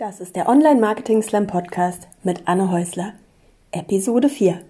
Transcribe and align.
Das 0.00 0.18
ist 0.18 0.34
der 0.34 0.48
Online 0.48 0.80
Marketing 0.80 1.22
Slam 1.22 1.46
Podcast 1.46 2.08
mit 2.22 2.48
Anne 2.48 2.70
Häusler, 2.70 3.12
Episode 3.70 4.30
4. 4.30 4.62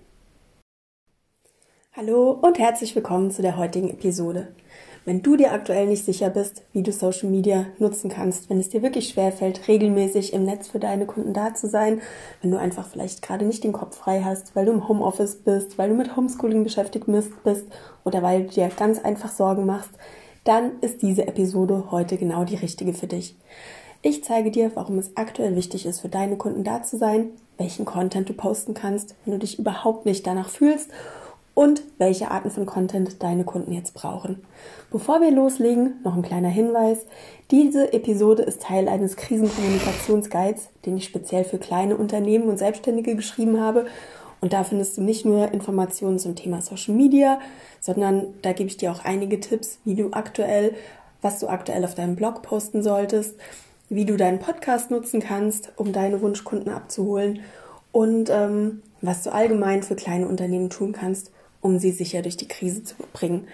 Hallo 1.93 2.33
und 2.33 2.59
herzlich 2.59 2.97
willkommen 2.97 3.31
zu 3.31 3.41
der 3.41 3.57
heutigen 3.57 3.91
Episode. 3.91 4.49
Wenn 5.05 5.23
du 5.23 5.37
dir 5.37 5.53
aktuell 5.53 5.87
nicht 5.87 6.05
sicher 6.05 6.31
bist, 6.31 6.65
wie 6.73 6.83
du 6.83 6.91
Social 6.91 7.31
Media 7.31 7.67
nutzen 7.79 8.11
kannst, 8.11 8.51
wenn 8.51 8.59
es 8.59 8.71
dir 8.71 8.83
wirklich 8.83 9.11
schwerfällt, 9.11 9.69
regelmäßig 9.69 10.33
im 10.33 10.43
Netz 10.43 10.67
für 10.67 10.81
deine 10.81 11.07
Kunden 11.07 11.33
da 11.33 11.55
zu 11.55 11.69
sein, 11.69 12.01
wenn 12.43 12.51
du 12.51 12.59
einfach 12.59 12.89
vielleicht 12.89 13.23
gerade 13.23 13.45
nicht 13.45 13.63
den 13.63 13.73
Kopf 13.73 13.99
frei 13.99 14.23
hast, 14.25 14.57
weil 14.57 14.67
du 14.67 14.73
im 14.73 14.89
Homeoffice 14.89 15.37
bist, 15.37 15.79
weil 15.79 15.91
du 15.91 15.95
mit 15.95 16.17
Homeschooling 16.17 16.65
beschäftigt 16.65 17.07
bist 17.07 17.67
oder 18.03 18.21
weil 18.25 18.47
du 18.47 18.49
dir 18.49 18.69
ganz 18.77 18.99
einfach 18.99 19.31
Sorgen 19.31 19.65
machst, 19.65 19.93
dann 20.43 20.81
ist 20.81 21.03
diese 21.03 21.29
Episode 21.29 21.93
heute 21.93 22.17
genau 22.17 22.43
die 22.43 22.57
richtige 22.57 22.95
für 22.95 23.07
dich. 23.07 23.37
Ich 24.03 24.25
zeige 24.25 24.51
dir, 24.51 24.71
warum 24.75 24.99
es 24.99 25.15
aktuell 25.17 25.55
wichtig 25.57 25.85
ist, 25.85 26.01
für 26.01 26.09
deine 26.09 26.37
Kunden 26.37 26.65
da 26.65 26.83
zu 26.83 26.97
sein, 26.97 27.31
welchen 27.59 27.85
Content 27.85 28.31
du 28.31 28.33
posten 28.33 28.73
kannst, 28.73 29.15
wenn 29.25 29.35
du 29.35 29.39
dich 29.39 29.59
überhaupt 29.59 30.07
nicht 30.07 30.27
danach 30.27 30.49
fühlst 30.49 30.89
und 31.53 31.83
welche 31.99 32.31
Arten 32.31 32.51
von 32.51 32.65
Content 32.65 33.23
deine 33.23 33.45
Kunden 33.45 33.73
jetzt 33.73 33.93
brauchen. 33.93 34.43
Bevor 34.91 35.21
wir 35.21 35.31
loslegen, 35.31 36.01
noch 36.03 36.17
ein 36.17 36.23
kleiner 36.23 36.49
Hinweis. 36.49 37.01
Diese 37.51 37.93
Episode 37.93 38.43
ist 38.43 38.63
Teil 38.63 38.89
eines 38.89 39.17
Krisenkommunikationsguides, 39.17 40.71
den 40.87 40.97
ich 40.97 41.05
speziell 41.05 41.45
für 41.45 41.59
kleine 41.59 41.99
Unternehmen 41.99 42.49
und 42.49 42.57
Selbstständige 42.57 43.15
geschrieben 43.17 43.61
habe. 43.61 43.85
Und 44.41 44.55
da 44.55 44.65
findest 44.65 44.97
du 44.97 45.03
nicht 45.03 45.27
nur 45.27 45.53
Informationen 45.53 46.19
zum 46.19 46.37
Thema 46.37 46.63
Social 46.63 46.95
Media, 46.95 47.39
sondern 47.81 48.33
da 48.41 48.55
gebe 48.55 48.71
ich 48.71 48.79
dir 48.79 48.93
auch 48.93 49.05
einige 49.05 49.41
Tipps, 49.41 49.79
wie 49.85 49.95
du 49.95 50.13
aktuell, 50.13 50.75
was 51.21 51.39
du 51.39 51.49
aktuell 51.49 51.85
auf 51.85 51.95
deinem 51.95 52.17
Blog 52.17 52.41
posten 52.41 52.83
solltest, 52.83 53.35
wie 53.91 54.05
du 54.07 54.17
deinen 54.17 54.39
Podcast 54.39 54.91
nutzen 54.91 55.21
kannst, 55.21 55.73
um 55.77 55.93
deine 55.93 56.23
Wunschkunden 56.23 56.73
abzuholen 56.73 57.41
und 57.93 58.31
ähm, 58.31 58.83
was 59.03 59.25
du 59.25 59.33
allgemein 59.33 59.83
für 59.83 59.97
kleine 59.97 60.29
Unternehmen 60.29 60.71
tun 60.71 60.93
kannst, 60.93 61.33
um 61.61 61.79
sie 61.79 61.91
sicher 61.91 62.23
durch 62.23 62.37
die 62.37 62.49
Krise 62.49 62.85
zu 62.85 62.95
bringen. 63.13 63.49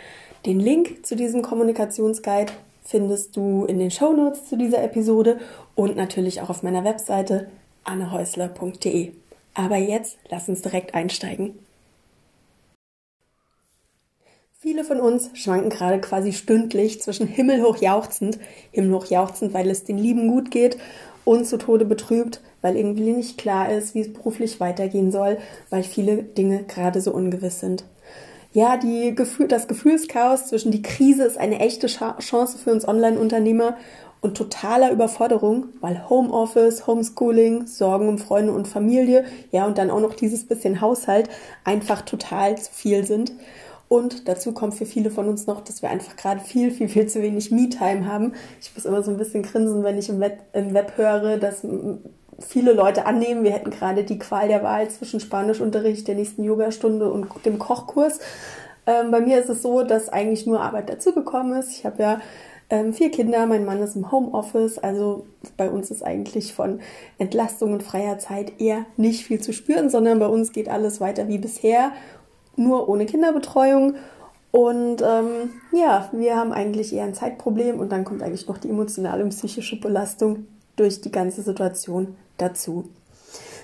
Den 0.44 0.60
Link 0.60 1.05
zu 1.05 1.16
diesem 1.16 1.42
Kommunikationsguide 1.42 2.52
findest 2.84 3.36
du 3.36 3.64
in 3.64 3.78
den 3.78 3.91
Show 3.91 4.12
Notes 4.12 4.47
zu 4.48 4.56
dieser 4.56 4.83
Episode 4.84 5.41
und 5.75 5.97
natürlich 5.97 6.41
auch 6.41 6.50
auf 6.50 6.62
meiner 6.62 6.84
Webseite 6.84 7.48
annehäusler.de. 7.84 9.12
Aber 9.55 9.77
jetzt 9.77 10.19
lass 10.28 10.48
uns 10.48 10.62
direkt 10.62 10.94
einsteigen. 10.94 11.58
Viele 14.67 14.83
von 14.83 14.98
uns 14.98 15.31
schwanken 15.34 15.70
gerade 15.70 16.00
quasi 16.00 16.33
stündlich 16.33 17.00
zwischen 17.00 17.28
himmelhoch 17.28 17.77
jauchzend, 17.77 18.41
himmelhoch 18.72 19.06
jauchzend, 19.06 19.55
weil 19.55 19.70
es 19.70 19.84
den 19.84 19.97
Lieben 19.97 20.27
gut 20.27 20.50
geht 20.50 20.77
und 21.25 21.47
zu 21.47 21.56
Tode 21.56 21.84
betrübt, 21.84 22.41
weil 22.62 22.75
irgendwie 22.75 23.12
nicht 23.12 23.39
klar 23.39 23.70
ist, 23.70 23.94
wie 23.94 24.00
es 24.00 24.12
beruflich 24.12 24.59
weitergehen 24.59 25.12
soll, 25.12 25.39
weil 25.70 25.84
viele 25.84 26.25
Dinge 26.25 26.64
gerade 26.64 27.00
so 27.00 27.12
ungewiss 27.12 27.61
sind. 27.61 27.84
Ja, 28.55 28.77
die 28.77 29.14
Gefühl, 29.14 29.47
das 29.47 29.69
Gefühlschaos 29.69 30.48
zwischen 30.48 30.72
die 30.72 30.83
Krise 30.83 31.22
ist 31.22 31.39
eine 31.39 31.61
echte 31.61 31.87
Chance 31.87 32.59
für 32.59 32.72
uns 32.72 32.89
Online-Unternehmer 32.89 33.77
und 34.20 34.37
totaler 34.37 34.91
Überforderung, 34.91 35.67
weil 35.81 36.11
Homeoffice, 36.11 36.89
Homeschooling, 36.89 37.69
Sorgen 37.69 38.09
um 38.09 38.19
Freunde 38.19 38.50
und 38.50 38.67
Familie, 38.67 39.27
ja, 39.53 39.64
und 39.64 39.78
dann 39.78 39.92
auch 39.92 40.00
noch 40.00 40.14
dieses 40.14 40.44
bisschen 40.44 40.81
Haushalt 40.81 41.31
einfach 41.62 42.03
total 42.03 42.59
zu 42.59 42.72
viel 42.72 43.06
sind. 43.06 43.31
Und 43.88 44.28
dazu 44.28 44.52
kommt 44.52 44.74
für 44.74 44.86
viele 44.86 45.10
von 45.10 45.28
uns 45.28 45.46
noch, 45.46 45.60
dass 45.60 45.82
wir 45.82 45.90
einfach 45.90 46.16
gerade 46.16 46.40
viel, 46.40 46.70
viel, 46.70 46.88
viel 46.88 47.06
zu 47.06 47.22
wenig 47.22 47.50
Me-Time 47.50 48.06
haben. 48.06 48.32
Ich 48.60 48.74
muss 48.74 48.84
immer 48.84 49.02
so 49.02 49.12
ein 49.12 49.16
bisschen 49.16 49.42
grinsen, 49.42 49.84
wenn 49.84 49.96
ich 49.96 50.08
im 50.08 50.18
Web, 50.18 50.40
im 50.52 50.74
Web 50.74 50.94
höre, 50.96 51.36
dass 51.36 51.64
viele 52.38 52.72
Leute 52.72 53.06
annehmen, 53.06 53.44
wir 53.44 53.52
hätten 53.52 53.70
gerade 53.70 54.04
die 54.04 54.18
Qual 54.18 54.48
der 54.48 54.62
Wahl 54.62 54.88
zwischen 54.90 55.20
Spanischunterricht, 55.20 56.06
der 56.08 56.16
nächsten 56.16 56.42
Yogastunde 56.44 57.10
und 57.10 57.28
dem 57.44 57.58
Kochkurs. 57.58 58.18
Ähm, 58.86 59.10
bei 59.10 59.20
mir 59.20 59.38
ist 59.38 59.48
es 59.48 59.62
so, 59.62 59.82
dass 59.82 60.08
eigentlich 60.08 60.46
nur 60.46 60.60
Arbeit 60.60 60.91
dazugekommen 60.91 61.58
ist. 61.58 61.70
Ich 61.70 61.86
habe 61.86 62.02
ja 62.02 62.20
ähm, 62.69 62.92
vier 62.92 63.10
Kinder, 63.10 63.46
mein 63.46 63.64
Mann 63.64 63.80
ist 63.80 63.94
im 63.94 64.10
Homeoffice, 64.10 64.78
also 64.78 65.26
bei 65.56 65.70
uns 65.70 65.91
ist 65.92 66.02
eigentlich 66.02 66.52
von 66.52 66.80
Entlastung 67.16 67.72
und 67.72 67.82
freier 67.84 68.19
Zeit 68.19 68.60
eher 68.60 68.86
nicht 68.96 69.25
viel 69.25 69.41
zu 69.41 69.52
spüren, 69.52 69.88
sondern 69.88 70.19
bei 70.19 70.26
uns 70.26 70.52
geht 70.52 70.69
alles 70.69 71.00
weiter 71.00 71.28
wie 71.28 71.38
bisher 71.38 71.92
nur 72.56 72.89
ohne 72.89 73.06
Kinderbetreuung. 73.06 73.94
Und 74.50 75.03
ähm, 75.03 75.50
ja, 75.72 76.09
wir 76.12 76.37
haben 76.37 76.53
eigentlich 76.53 76.93
eher 76.93 77.05
ein 77.05 77.15
Zeitproblem 77.15 77.78
und 77.78 77.93
dann 77.93 78.05
kommt 78.05 78.22
eigentlich 78.22 78.49
noch 78.49 78.59
die 78.59 78.71
emotionale 78.71 79.22
und 79.22 79.31
psychische 79.31 79.78
Belastung 79.78 80.47
durch 80.77 81.00
die 81.00 81.12
ganze 81.12 81.43
Situation 81.43 82.17
dazu. 82.39 82.89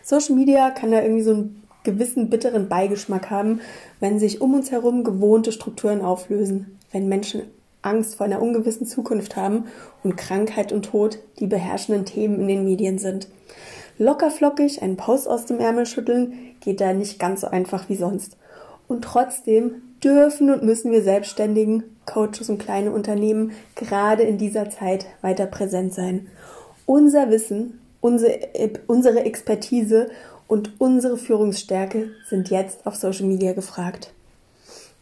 Social 0.02 0.34
Media 0.34 0.70
kann 0.70 0.90
da 0.90 1.00
irgendwie 1.00 1.22
so 1.22 1.32
einen 1.32 1.62
gewissen 1.84 2.30
bitteren 2.30 2.68
Beigeschmack 2.68 3.30
haben, 3.30 3.60
wenn 4.00 4.18
sich 4.18 4.40
um 4.40 4.54
uns 4.54 4.70
herum 4.70 5.04
gewohnte 5.04 5.52
Strukturen 5.52 6.00
auflösen, 6.00 6.78
wenn 6.90 7.08
Menschen 7.08 7.42
Angst 7.82 8.14
vor 8.14 8.26
einer 8.26 8.40
ungewissen 8.40 8.86
Zukunft 8.86 9.36
haben 9.36 9.66
und 10.04 10.16
Krankheit 10.16 10.72
und 10.72 10.86
Tod 10.86 11.18
die 11.40 11.48
beherrschenden 11.48 12.04
Themen 12.04 12.40
in 12.40 12.48
den 12.48 12.64
Medien 12.64 12.98
sind. 12.98 13.28
Lockerflockig 13.98 14.82
einen 14.82 14.96
Post 14.96 15.28
aus 15.28 15.46
dem 15.46 15.58
Ärmel 15.58 15.86
schütteln 15.86 16.34
geht 16.60 16.80
da 16.80 16.92
nicht 16.92 17.18
ganz 17.18 17.42
so 17.42 17.48
einfach 17.48 17.88
wie 17.88 17.96
sonst. 17.96 18.36
Und 18.92 19.04
trotzdem 19.04 19.76
dürfen 20.04 20.50
und 20.50 20.64
müssen 20.64 20.92
wir 20.92 21.02
Selbstständigen, 21.02 21.84
Coaches 22.04 22.50
und 22.50 22.58
kleine 22.58 22.92
Unternehmen 22.92 23.52
gerade 23.74 24.22
in 24.22 24.36
dieser 24.36 24.68
Zeit 24.68 25.06
weiter 25.22 25.46
präsent 25.46 25.94
sein. 25.94 26.26
Unser 26.84 27.30
Wissen, 27.30 27.80
unsere, 28.02 28.38
unsere 28.88 29.24
Expertise 29.24 30.10
und 30.46 30.78
unsere 30.78 31.16
Führungsstärke 31.16 32.10
sind 32.28 32.50
jetzt 32.50 32.86
auf 32.86 32.96
Social 32.96 33.24
Media 33.24 33.54
gefragt. 33.54 34.12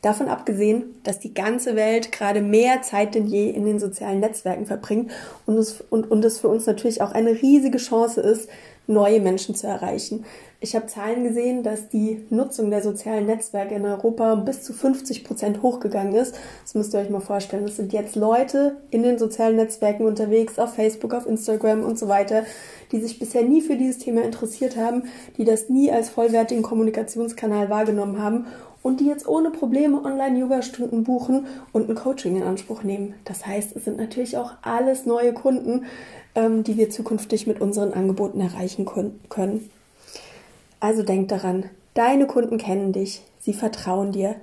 Davon 0.02 0.28
abgesehen, 0.28 0.84
dass 1.02 1.18
die 1.18 1.34
ganze 1.34 1.74
Welt 1.74 2.12
gerade 2.12 2.42
mehr 2.42 2.82
Zeit 2.82 3.16
denn 3.16 3.26
je 3.26 3.50
in 3.50 3.64
den 3.64 3.80
sozialen 3.80 4.20
Netzwerken 4.20 4.66
verbringt 4.66 5.10
und 5.46 5.58
es, 5.58 5.82
und, 5.90 6.08
und 6.08 6.24
es 6.24 6.38
für 6.38 6.46
uns 6.48 6.64
natürlich 6.64 7.02
auch 7.02 7.10
eine 7.10 7.42
riesige 7.42 7.78
Chance 7.78 8.20
ist, 8.20 8.48
neue 8.86 9.20
Menschen 9.20 9.56
zu 9.56 9.66
erreichen. 9.66 10.24
Ich 10.62 10.76
habe 10.76 10.86
Zahlen 10.88 11.24
gesehen, 11.24 11.62
dass 11.62 11.88
die 11.88 12.26
Nutzung 12.28 12.70
der 12.70 12.82
sozialen 12.82 13.24
Netzwerke 13.24 13.74
in 13.74 13.86
Europa 13.86 14.34
bis 14.34 14.62
zu 14.62 14.74
50 14.74 15.24
Prozent 15.24 15.62
hochgegangen 15.62 16.14
ist. 16.14 16.38
Das 16.62 16.74
müsst 16.74 16.92
ihr 16.92 17.00
euch 17.00 17.08
mal 17.08 17.20
vorstellen. 17.20 17.64
Das 17.64 17.76
sind 17.76 17.94
jetzt 17.94 18.14
Leute 18.14 18.76
in 18.90 19.02
den 19.02 19.18
sozialen 19.18 19.56
Netzwerken 19.56 20.04
unterwegs, 20.04 20.58
auf 20.58 20.74
Facebook, 20.74 21.14
auf 21.14 21.26
Instagram 21.26 21.82
und 21.82 21.98
so 21.98 22.08
weiter, 22.08 22.44
die 22.92 23.00
sich 23.00 23.18
bisher 23.18 23.42
nie 23.42 23.62
für 23.62 23.76
dieses 23.76 23.96
Thema 23.96 24.22
interessiert 24.22 24.76
haben, 24.76 25.04
die 25.38 25.46
das 25.46 25.70
nie 25.70 25.90
als 25.90 26.10
vollwertigen 26.10 26.62
Kommunikationskanal 26.62 27.70
wahrgenommen 27.70 28.22
haben 28.22 28.44
und 28.82 29.00
die 29.00 29.06
jetzt 29.06 29.26
ohne 29.26 29.48
Probleme 29.48 30.04
Online-Yoga-Stunden 30.04 31.04
buchen 31.04 31.46
und 31.72 31.88
ein 31.88 31.94
Coaching 31.94 32.36
in 32.36 32.42
Anspruch 32.42 32.82
nehmen. 32.82 33.14
Das 33.24 33.46
heißt, 33.46 33.76
es 33.76 33.86
sind 33.86 33.96
natürlich 33.96 34.36
auch 34.36 34.52
alles 34.60 35.06
neue 35.06 35.32
Kunden, 35.32 35.86
ähm, 36.34 36.64
die 36.64 36.76
wir 36.76 36.90
zukünftig 36.90 37.46
mit 37.46 37.62
unseren 37.62 37.94
Angeboten 37.94 38.42
erreichen 38.42 38.84
können. 38.84 39.70
Also 40.80 41.02
denk 41.02 41.28
daran, 41.28 41.68
deine 41.92 42.26
Kunden 42.26 42.56
kennen 42.56 42.92
dich, 42.92 43.22
sie 43.38 43.52
vertrauen 43.52 44.12
dir. 44.12 44.36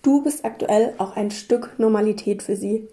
Du 0.00 0.22
bist 0.22 0.44
aktuell 0.44 0.94
auch 0.96 1.14
ein 1.16 1.30
Stück 1.30 1.78
Normalität 1.78 2.42
für 2.42 2.56
sie. 2.56 2.88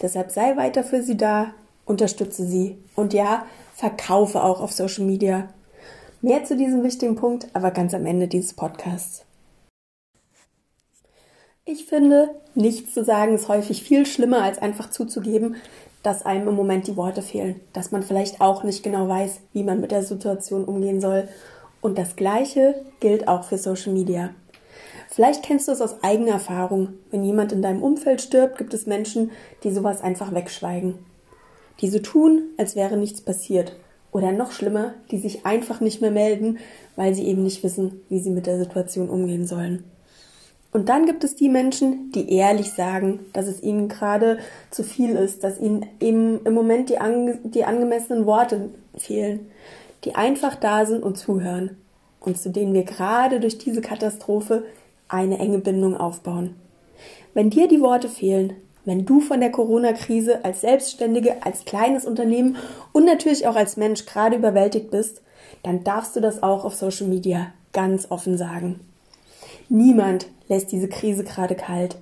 Deshalb 0.00 0.32
sei 0.32 0.56
weiter 0.56 0.82
für 0.82 1.02
sie 1.02 1.16
da, 1.16 1.54
unterstütze 1.86 2.44
sie 2.44 2.76
und 2.96 3.14
ja, 3.14 3.46
verkaufe 3.74 4.42
auch 4.42 4.60
auf 4.60 4.72
Social 4.72 5.04
Media. 5.04 5.48
Mehr 6.20 6.44
zu 6.44 6.56
diesem 6.56 6.82
wichtigen 6.82 7.14
Punkt, 7.14 7.46
aber 7.52 7.70
ganz 7.70 7.94
am 7.94 8.06
Ende 8.06 8.28
dieses 8.28 8.54
Podcasts. 8.54 9.24
Ich 11.64 11.86
finde, 11.86 12.30
nichts 12.56 12.92
zu 12.92 13.04
sagen 13.04 13.34
ist 13.34 13.48
häufig 13.48 13.84
viel 13.84 14.04
schlimmer, 14.04 14.42
als 14.42 14.58
einfach 14.58 14.90
zuzugeben, 14.90 15.56
dass 16.02 16.26
einem 16.26 16.48
im 16.48 16.56
Moment 16.56 16.88
die 16.88 16.96
Worte 16.96 17.22
fehlen, 17.22 17.60
dass 17.72 17.92
man 17.92 18.02
vielleicht 18.02 18.40
auch 18.40 18.64
nicht 18.64 18.82
genau 18.82 19.08
weiß, 19.08 19.38
wie 19.52 19.62
man 19.62 19.80
mit 19.80 19.92
der 19.92 20.02
Situation 20.02 20.64
umgehen 20.64 21.00
soll 21.00 21.28
und 21.82 21.98
das 21.98 22.16
Gleiche 22.16 22.76
gilt 23.00 23.28
auch 23.28 23.44
für 23.44 23.58
Social 23.58 23.92
Media. 23.92 24.30
Vielleicht 25.10 25.42
kennst 25.42 25.68
du 25.68 25.72
es 25.72 25.82
aus 25.82 26.02
eigener 26.02 26.32
Erfahrung. 26.32 26.94
Wenn 27.10 27.22
jemand 27.22 27.52
in 27.52 27.60
deinem 27.60 27.82
Umfeld 27.82 28.22
stirbt, 28.22 28.56
gibt 28.56 28.72
es 28.72 28.86
Menschen, 28.86 29.30
die 29.62 29.70
sowas 29.70 30.00
einfach 30.00 30.32
wegschweigen. 30.32 30.94
Die 31.80 31.88
so 31.88 31.98
tun, 31.98 32.44
als 32.56 32.76
wäre 32.76 32.96
nichts 32.96 33.20
passiert. 33.20 33.76
Oder 34.10 34.32
noch 34.32 34.52
schlimmer, 34.52 34.94
die 35.10 35.18
sich 35.18 35.44
einfach 35.44 35.80
nicht 35.80 36.00
mehr 36.00 36.10
melden, 36.10 36.58
weil 36.96 37.14
sie 37.14 37.26
eben 37.26 37.42
nicht 37.42 37.62
wissen, 37.62 38.00
wie 38.08 38.20
sie 38.20 38.30
mit 38.30 38.46
der 38.46 38.58
Situation 38.58 39.10
umgehen 39.10 39.46
sollen. 39.46 39.84
Und 40.70 40.88
dann 40.88 41.04
gibt 41.04 41.24
es 41.24 41.34
die 41.34 41.50
Menschen, 41.50 42.12
die 42.12 42.32
ehrlich 42.32 42.72
sagen, 42.72 43.20
dass 43.34 43.46
es 43.46 43.62
ihnen 43.62 43.88
gerade 43.88 44.38
zu 44.70 44.82
viel 44.82 45.16
ist, 45.16 45.44
dass 45.44 45.60
ihnen 45.60 45.84
eben 46.00 46.40
im 46.46 46.54
Moment 46.54 46.88
die, 46.88 46.98
ange 46.98 47.38
die 47.44 47.64
angemessenen 47.64 48.24
Worte 48.24 48.70
fehlen 48.96 49.50
die 50.04 50.14
einfach 50.14 50.56
da 50.56 50.84
sind 50.86 51.02
und 51.02 51.16
zuhören 51.16 51.76
und 52.20 52.38
zu 52.38 52.50
denen 52.50 52.74
wir 52.74 52.84
gerade 52.84 53.40
durch 53.40 53.58
diese 53.58 53.80
Katastrophe 53.80 54.64
eine 55.08 55.38
enge 55.38 55.58
Bindung 55.58 55.96
aufbauen. 55.96 56.56
Wenn 57.34 57.50
dir 57.50 57.68
die 57.68 57.80
Worte 57.80 58.08
fehlen, 58.08 58.54
Wenn 58.84 59.04
du 59.04 59.20
von 59.20 59.40
der 59.40 59.52
Corona-Krise 59.52 60.44
als 60.44 60.62
Selbstständige, 60.62 61.44
als 61.44 61.64
kleines 61.64 62.04
Unternehmen 62.04 62.56
und 62.92 63.04
natürlich 63.04 63.46
auch 63.46 63.54
als 63.54 63.76
Mensch 63.76 64.06
gerade 64.06 64.36
überwältigt 64.36 64.90
bist, 64.90 65.22
dann 65.62 65.84
darfst 65.84 66.16
du 66.16 66.20
das 66.20 66.42
auch 66.42 66.64
auf 66.64 66.74
Social 66.74 67.06
Media 67.06 67.52
ganz 67.72 68.10
offen 68.10 68.36
sagen. 68.36 68.80
Niemand 69.68 70.26
lässt 70.48 70.72
diese 70.72 70.88
Krise 70.88 71.22
gerade 71.22 71.54
kalt. 71.54 71.96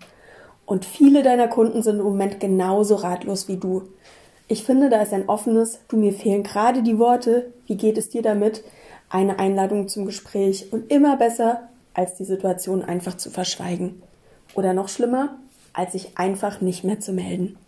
Und 0.64 0.85
viele 0.85 1.23
deiner 1.23 1.49
Kunden 1.49 1.82
sind 1.82 1.99
im 1.99 2.05
Moment 2.05 2.41
genauso 2.41 2.94
ratlos 2.94 3.49
wie 3.49 3.56
du. 3.56 3.82
Ich 4.52 4.64
finde, 4.64 4.91
da 4.91 5.00
ist 5.00 5.12
ein 5.12 5.29
offenes, 5.29 5.79
du 5.87 5.97
mir 5.97 6.12
fehlen 6.12 6.43
gerade 6.43 6.82
die 6.82 6.99
Worte, 6.99 7.52
wie 7.69 7.76
geht 7.76 7.97
es 7.97 8.08
dir 8.08 8.20
damit, 8.20 8.64
eine 9.08 9.38
Einladung 9.38 9.87
zum 9.87 10.06
Gespräch 10.06 10.73
und 10.73 10.91
immer 10.91 11.17
besser, 11.17 11.69
als 11.94 12.17
die 12.17 12.25
Situation 12.25 12.82
einfach 12.82 13.17
zu 13.17 13.31
verschweigen. 13.31 14.02
Oder 14.55 14.73
noch 14.73 14.88
schlimmer, 14.88 15.38
als 15.73 15.93
sich 15.93 16.19
einfach 16.19 16.61
nicht 16.61 16.82
mehr 16.82 16.99
zu 16.99 17.12
melden. 17.12 17.58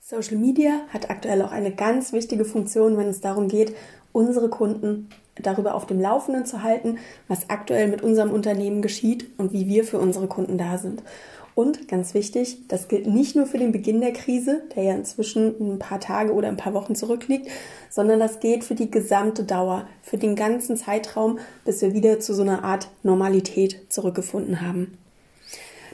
Social 0.00 0.36
Media 0.36 0.80
hat 0.92 1.10
aktuell 1.10 1.42
auch 1.42 1.52
eine 1.52 1.72
ganz 1.72 2.12
wichtige 2.12 2.44
Funktion, 2.44 2.96
wenn 2.96 3.06
es 3.06 3.20
darum 3.20 3.46
geht, 3.46 3.76
unsere 4.10 4.48
Kunden 4.48 5.10
darüber 5.36 5.76
auf 5.76 5.86
dem 5.86 6.00
Laufenden 6.00 6.44
zu 6.44 6.64
halten, 6.64 6.98
was 7.28 7.50
aktuell 7.50 7.86
mit 7.86 8.02
unserem 8.02 8.32
Unternehmen 8.32 8.82
geschieht 8.82 9.30
und 9.38 9.52
wie 9.52 9.68
wir 9.68 9.84
für 9.84 10.00
unsere 10.00 10.26
Kunden 10.26 10.58
da 10.58 10.76
sind. 10.76 11.04
Und 11.54 11.86
ganz 11.86 12.14
wichtig, 12.14 12.66
das 12.68 12.88
gilt 12.88 13.06
nicht 13.06 13.36
nur 13.36 13.46
für 13.46 13.58
den 13.58 13.72
Beginn 13.72 14.00
der 14.00 14.12
Krise, 14.12 14.62
der 14.74 14.84
ja 14.84 14.94
inzwischen 14.94 15.74
ein 15.74 15.78
paar 15.78 16.00
Tage 16.00 16.32
oder 16.32 16.48
ein 16.48 16.56
paar 16.56 16.72
Wochen 16.72 16.94
zurückliegt, 16.94 17.50
sondern 17.90 18.20
das 18.20 18.40
gilt 18.40 18.64
für 18.64 18.74
die 18.74 18.90
gesamte 18.90 19.44
Dauer, 19.44 19.86
für 20.02 20.16
den 20.16 20.34
ganzen 20.34 20.76
Zeitraum, 20.76 21.38
bis 21.64 21.82
wir 21.82 21.92
wieder 21.92 22.20
zu 22.20 22.34
so 22.34 22.42
einer 22.42 22.64
Art 22.64 22.88
Normalität 23.02 23.92
zurückgefunden 23.92 24.62
haben. 24.62 24.96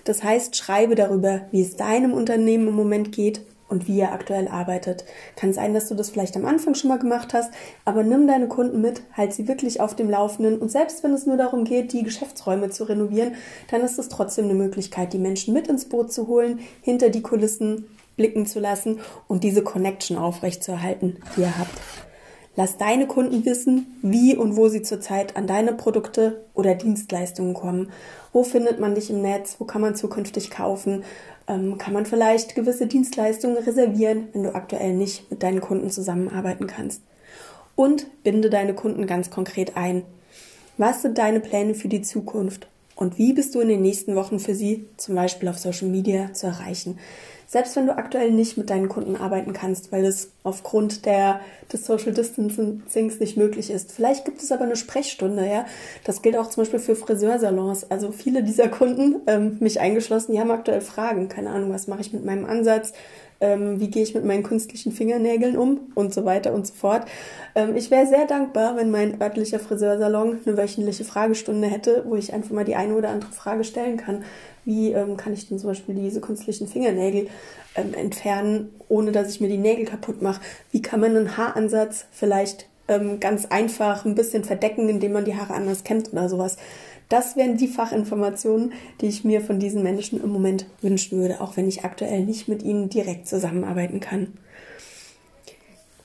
Das 0.04 0.22
heißt, 0.22 0.56
schreibe 0.56 0.94
darüber, 0.94 1.42
wie 1.50 1.60
es 1.60 1.76
deinem 1.76 2.12
Unternehmen 2.12 2.68
im 2.68 2.74
Moment 2.74 3.12
geht 3.12 3.42
und 3.68 3.88
wie 3.88 4.00
er 4.00 4.12
aktuell 4.12 4.48
arbeitet. 4.48 5.04
Kann 5.36 5.52
sein, 5.52 5.74
dass 5.74 5.88
du 5.88 5.94
das 5.94 6.10
vielleicht 6.10 6.36
am 6.36 6.46
Anfang 6.46 6.74
schon 6.74 6.88
mal 6.88 6.98
gemacht 6.98 7.34
hast, 7.34 7.52
aber 7.84 8.02
nimm 8.02 8.26
deine 8.26 8.48
Kunden 8.48 8.80
mit, 8.80 9.02
halt 9.12 9.32
sie 9.32 9.48
wirklich 9.48 9.80
auf 9.80 9.94
dem 9.94 10.10
Laufenden 10.10 10.58
und 10.58 10.70
selbst 10.70 11.02
wenn 11.04 11.12
es 11.12 11.26
nur 11.26 11.36
darum 11.36 11.64
geht, 11.64 11.92
die 11.92 12.02
Geschäftsräume 12.02 12.70
zu 12.70 12.84
renovieren, 12.84 13.34
dann 13.70 13.82
ist 13.82 13.98
es 13.98 14.08
trotzdem 14.08 14.46
eine 14.46 14.54
Möglichkeit, 14.54 15.12
die 15.12 15.18
Menschen 15.18 15.54
mit 15.54 15.68
ins 15.68 15.84
Boot 15.84 16.12
zu 16.12 16.26
holen, 16.26 16.60
hinter 16.82 17.10
die 17.10 17.22
Kulissen 17.22 17.86
blicken 18.16 18.46
zu 18.46 18.60
lassen 18.60 19.00
und 19.28 19.44
diese 19.44 19.62
Connection 19.62 20.18
aufrechtzuerhalten, 20.18 21.18
die 21.36 21.42
ihr 21.42 21.58
habt. 21.58 21.80
Lass 22.58 22.76
deine 22.76 23.06
Kunden 23.06 23.44
wissen, 23.44 23.98
wie 24.02 24.36
und 24.36 24.56
wo 24.56 24.68
sie 24.68 24.82
zurzeit 24.82 25.36
an 25.36 25.46
deine 25.46 25.72
Produkte 25.72 26.44
oder 26.54 26.74
Dienstleistungen 26.74 27.54
kommen. 27.54 27.92
Wo 28.32 28.42
findet 28.42 28.80
man 28.80 28.96
dich 28.96 29.10
im 29.10 29.22
Netz? 29.22 29.56
Wo 29.60 29.64
kann 29.64 29.80
man 29.80 29.94
zukünftig 29.94 30.50
kaufen? 30.50 31.04
Ähm, 31.48 31.78
kann 31.78 31.92
man 31.92 32.06
vielleicht 32.06 32.54
gewisse 32.54 32.86
Dienstleistungen 32.86 33.56
reservieren, 33.56 34.28
wenn 34.32 34.44
du 34.44 34.54
aktuell 34.54 34.94
nicht 34.94 35.30
mit 35.30 35.42
deinen 35.42 35.60
Kunden 35.60 35.90
zusammenarbeiten 35.90 36.66
kannst. 36.66 37.02
Und 37.74 38.22
binde 38.22 38.50
deine 38.50 38.74
Kunden 38.74 39.06
ganz 39.06 39.30
konkret 39.30 39.76
ein. 39.76 40.02
Was 40.76 41.02
sind 41.02 41.18
deine 41.18 41.40
Pläne 41.40 41.74
für 41.74 41.88
die 41.88 42.02
Zukunft? 42.02 42.68
Und 42.98 43.16
wie 43.16 43.32
bist 43.32 43.54
du 43.54 43.60
in 43.60 43.68
den 43.68 43.80
nächsten 43.80 44.16
Wochen 44.16 44.40
für 44.40 44.56
sie, 44.56 44.88
zum 44.96 45.14
Beispiel 45.14 45.48
auf 45.48 45.56
Social 45.56 45.86
Media, 45.86 46.32
zu 46.32 46.48
erreichen? 46.48 46.98
Selbst 47.46 47.76
wenn 47.76 47.86
du 47.86 47.96
aktuell 47.96 48.32
nicht 48.32 48.58
mit 48.58 48.70
deinen 48.70 48.88
Kunden 48.88 49.14
arbeiten 49.14 49.52
kannst, 49.52 49.92
weil 49.92 50.04
es 50.04 50.32
aufgrund 50.42 51.06
der, 51.06 51.40
des 51.72 51.86
Social 51.86 52.12
Distancings 52.12 53.20
nicht 53.20 53.36
möglich 53.36 53.70
ist. 53.70 53.92
Vielleicht 53.92 54.24
gibt 54.24 54.42
es 54.42 54.50
aber 54.50 54.64
eine 54.64 54.74
Sprechstunde, 54.74 55.46
ja. 55.46 55.64
Das 56.02 56.22
gilt 56.22 56.36
auch 56.36 56.50
zum 56.50 56.62
Beispiel 56.62 56.80
für 56.80 56.96
Friseursalons. 56.96 57.88
Also 57.88 58.10
viele 58.10 58.42
dieser 58.42 58.68
Kunden, 58.68 59.22
ähm, 59.28 59.58
mich 59.60 59.78
eingeschlossen, 59.78 60.32
die 60.32 60.40
haben 60.40 60.50
aktuell 60.50 60.80
Fragen. 60.80 61.28
Keine 61.28 61.50
Ahnung, 61.50 61.72
was 61.72 61.86
mache 61.86 62.00
ich 62.00 62.12
mit 62.12 62.24
meinem 62.24 62.46
Ansatz? 62.46 62.92
Ähm, 63.40 63.80
wie 63.80 63.88
gehe 63.88 64.02
ich 64.02 64.14
mit 64.14 64.24
meinen 64.24 64.42
künstlichen 64.42 64.92
Fingernägeln 64.92 65.56
um 65.56 65.92
und 65.94 66.12
so 66.12 66.24
weiter 66.24 66.52
und 66.52 66.66
so 66.66 66.74
fort. 66.74 67.06
Ähm, 67.54 67.76
ich 67.76 67.90
wäre 67.90 68.06
sehr 68.06 68.26
dankbar, 68.26 68.76
wenn 68.76 68.90
mein 68.90 69.20
örtlicher 69.20 69.58
Friseursalon 69.58 70.38
eine 70.44 70.56
wöchentliche 70.56 71.04
Fragestunde 71.04 71.68
hätte, 71.68 72.04
wo 72.06 72.16
ich 72.16 72.32
einfach 72.32 72.50
mal 72.50 72.64
die 72.64 72.76
eine 72.76 72.94
oder 72.94 73.10
andere 73.10 73.32
Frage 73.32 73.64
stellen 73.64 73.96
kann. 73.96 74.24
Wie 74.64 74.92
ähm, 74.92 75.16
kann 75.16 75.32
ich 75.32 75.48
denn 75.48 75.58
zum 75.58 75.70
Beispiel 75.70 75.94
diese 75.94 76.20
künstlichen 76.20 76.68
Fingernägel 76.68 77.28
ähm, 77.74 77.94
entfernen, 77.94 78.70
ohne 78.88 79.12
dass 79.12 79.30
ich 79.30 79.40
mir 79.40 79.48
die 79.48 79.58
Nägel 79.58 79.84
kaputt 79.86 80.20
mache? 80.20 80.40
Wie 80.72 80.82
kann 80.82 81.00
man 81.00 81.16
einen 81.16 81.36
Haaransatz 81.36 82.06
vielleicht 82.10 82.67
ähm, 82.88 83.20
ganz 83.20 83.46
einfach 83.46 84.04
ein 84.04 84.14
bisschen 84.14 84.44
verdecken, 84.44 84.88
indem 84.88 85.12
man 85.12 85.24
die 85.24 85.36
Haare 85.36 85.54
anders 85.54 85.84
kämmt 85.84 86.12
oder 86.12 86.28
sowas? 86.28 86.56
Das 87.08 87.36
wären 87.36 87.56
die 87.56 87.68
Fachinformationen, 87.68 88.72
die 89.00 89.06
ich 89.06 89.24
mir 89.24 89.40
von 89.40 89.58
diesen 89.58 89.82
Menschen 89.82 90.22
im 90.22 90.30
Moment 90.30 90.66
wünschen 90.82 91.18
würde, 91.18 91.40
auch 91.40 91.56
wenn 91.56 91.68
ich 91.68 91.84
aktuell 91.84 92.24
nicht 92.24 92.48
mit 92.48 92.62
ihnen 92.62 92.90
direkt 92.90 93.26
zusammenarbeiten 93.26 94.00
kann. 94.00 94.34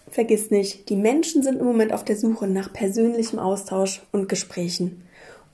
Vergiss 0.09 0.51
nicht, 0.51 0.89
die 0.89 0.95
Menschen 0.95 1.41
sind 1.41 1.59
im 1.59 1.65
Moment 1.65 1.91
auf 1.91 2.06
der 2.06 2.15
Suche 2.15 2.47
nach 2.47 2.71
persönlichem 2.71 3.39
Austausch 3.39 4.01
und 4.12 4.29
Gesprächen. 4.29 5.01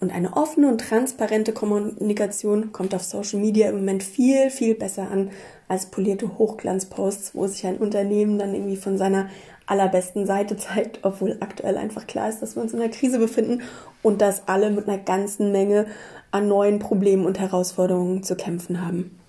Und 0.02 0.12
eine 0.12 0.36
offene 0.38 0.68
und 0.68 0.82
transparente 0.82 1.52
Kommunikation 1.52 2.72
kommt 2.72 2.94
auf 2.94 3.04
Social 3.04 3.40
Media 3.40 3.70
im 3.70 3.78
Moment 3.78 4.04
viel, 4.04 4.50
viel 4.50 4.76
besser 4.76 5.10
an 5.10 5.32
als 5.68 5.88
polierte 5.88 6.38
Hochglanzposts, 6.38 7.36
wo 7.36 7.48
sich 7.48 7.66
ein 7.66 7.78
Unternehmen 7.78 8.38
dann 8.38 8.54
irgendwie 8.54 8.78
von 8.78 8.98
seiner 8.98 9.30
allerbesten 9.70 10.26
Seite 10.26 10.58
zeigt, 10.58 11.00
obwohl 11.04 11.38
aktuell 11.40 11.78
einfach 11.78 12.08
klar 12.08 12.30
ist, 12.30 12.42
dass 12.42 12.56
wir 12.56 12.64
uns 12.64 12.74
in 12.74 12.82
einer 12.82 12.92
Krise 12.92 13.20
befinden 13.20 13.62
und 14.02 14.22
dass 14.22 14.48
alle 14.48 14.70
mit 14.72 14.88
einer 14.88 14.98
ganzen 14.98 15.52
Menge 15.52 15.88
an 16.32 16.48
neuen 16.48 16.80
Problemen 16.80 17.26
und 17.26 17.40
Herausforderungen 17.40 18.24
zu 18.24 18.36
kämpfen 18.36 18.86
haben. 18.86 19.20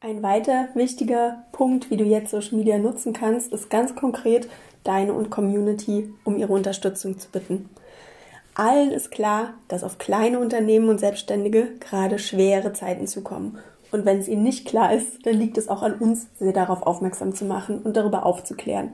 Ein 0.00 0.22
weiter 0.22 0.68
wichtiger 0.74 1.44
Punkt, 1.52 1.90
wie 1.90 1.96
du 1.96 2.04
jetzt 2.04 2.30
Social 2.30 2.58
Media 2.58 2.78
nutzen 2.78 3.12
kannst, 3.12 3.52
ist 3.52 3.70
ganz 3.70 3.96
konkret 3.96 4.48
deine 4.84 5.12
und 5.14 5.30
Community 5.30 6.12
um 6.24 6.36
ihre 6.36 6.52
Unterstützung 6.52 7.18
zu 7.18 7.30
bitten. 7.30 7.70
Allen 8.54 8.90
ist 8.90 9.10
klar, 9.10 9.54
dass 9.68 9.84
auf 9.84 9.98
kleine 9.98 10.38
Unternehmen 10.38 10.88
und 10.88 10.98
Selbstständige 10.98 11.72
gerade 11.80 12.18
schwere 12.18 12.72
Zeiten 12.72 13.06
zukommen 13.06 13.58
und 13.96 14.04
wenn 14.04 14.18
es 14.18 14.28
ihnen 14.28 14.42
nicht 14.42 14.66
klar 14.66 14.92
ist, 14.92 15.24
dann 15.24 15.34
liegt 15.34 15.56
es 15.56 15.68
auch 15.68 15.82
an 15.82 15.94
uns, 15.94 16.28
sie 16.38 16.52
darauf 16.52 16.82
aufmerksam 16.82 17.34
zu 17.34 17.46
machen 17.46 17.78
und 17.78 17.96
darüber 17.96 18.26
aufzuklären. 18.26 18.92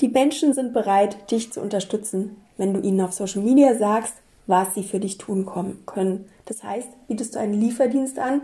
Die 0.00 0.08
Menschen 0.08 0.52
sind 0.52 0.72
bereit, 0.72 1.30
dich 1.30 1.52
zu 1.52 1.60
unterstützen, 1.60 2.36
wenn 2.56 2.74
du 2.74 2.80
ihnen 2.80 3.00
auf 3.00 3.12
Social 3.12 3.42
Media 3.42 3.76
sagst, 3.76 4.14
was 4.48 4.74
sie 4.74 4.82
für 4.82 4.98
dich 4.98 5.18
tun 5.18 5.46
können. 5.86 6.24
Das 6.46 6.64
heißt, 6.64 6.88
bietest 7.06 7.36
du 7.36 7.38
einen 7.38 7.54
Lieferdienst 7.54 8.18
an, 8.18 8.42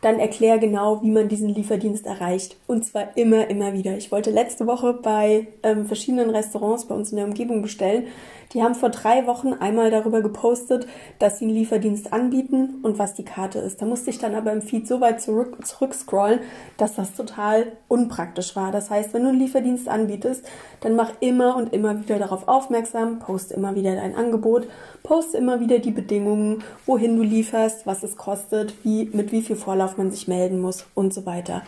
dann 0.00 0.18
erklär 0.18 0.58
genau, 0.58 1.02
wie 1.02 1.10
man 1.10 1.28
diesen 1.28 1.48
Lieferdienst 1.48 2.06
erreicht. 2.06 2.56
Und 2.66 2.84
zwar 2.84 3.16
immer, 3.16 3.48
immer 3.48 3.72
wieder. 3.74 3.96
Ich 3.96 4.12
wollte 4.12 4.30
letzte 4.30 4.66
Woche 4.66 4.94
bei 4.94 5.48
ähm, 5.62 5.86
verschiedenen 5.86 6.30
Restaurants 6.30 6.86
bei 6.86 6.94
uns 6.94 7.10
in 7.10 7.16
der 7.16 7.26
Umgebung 7.26 7.60
bestellen. 7.60 8.06
Die 8.52 8.62
haben 8.62 8.74
vor 8.74 8.90
drei 8.90 9.26
Wochen 9.26 9.52
einmal 9.52 9.90
darüber 9.90 10.22
gepostet, 10.22 10.86
dass 11.18 11.38
sie 11.38 11.46
einen 11.46 11.54
Lieferdienst 11.54 12.12
anbieten 12.12 12.80
und 12.82 12.98
was 12.98 13.14
die 13.14 13.24
Karte 13.24 13.58
ist. 13.58 13.82
Da 13.82 13.86
musste 13.86 14.10
ich 14.10 14.18
dann 14.18 14.34
aber 14.34 14.52
im 14.52 14.62
Feed 14.62 14.86
so 14.86 15.00
weit 15.00 15.20
zurück, 15.20 15.66
zurückscrollen, 15.66 16.40
dass 16.76 16.94
das 16.94 17.14
total 17.14 17.72
unpraktisch 17.88 18.54
war. 18.56 18.72
Das 18.72 18.90
heißt, 18.90 19.14
wenn 19.14 19.22
du 19.22 19.30
einen 19.30 19.40
Lieferdienst 19.40 19.88
anbietest, 19.88 20.46
dann 20.80 20.94
mach 20.94 21.12
immer 21.20 21.56
und 21.56 21.72
immer 21.72 22.00
wieder 22.00 22.18
darauf 22.18 22.48
aufmerksam, 22.48 23.18
poste 23.18 23.54
immer 23.54 23.74
wieder 23.74 23.94
dein 23.94 24.14
Angebot, 24.14 24.68
poste 25.02 25.38
immer 25.38 25.60
wieder 25.60 25.78
die 25.78 25.90
Bedingungen, 25.90 26.62
wohin 26.86 27.16
du 27.16 27.22
lieferst, 27.22 27.86
was 27.86 28.02
es 28.02 28.16
kostet, 28.16 28.74
wie, 28.84 29.10
mit 29.12 29.32
wie 29.32 29.42
viel 29.42 29.56
Vorlauf 29.56 29.96
man 29.96 30.10
sich 30.10 30.28
melden 30.28 30.60
muss 30.60 30.86
und 30.94 31.12
so 31.12 31.26
weiter 31.26 31.62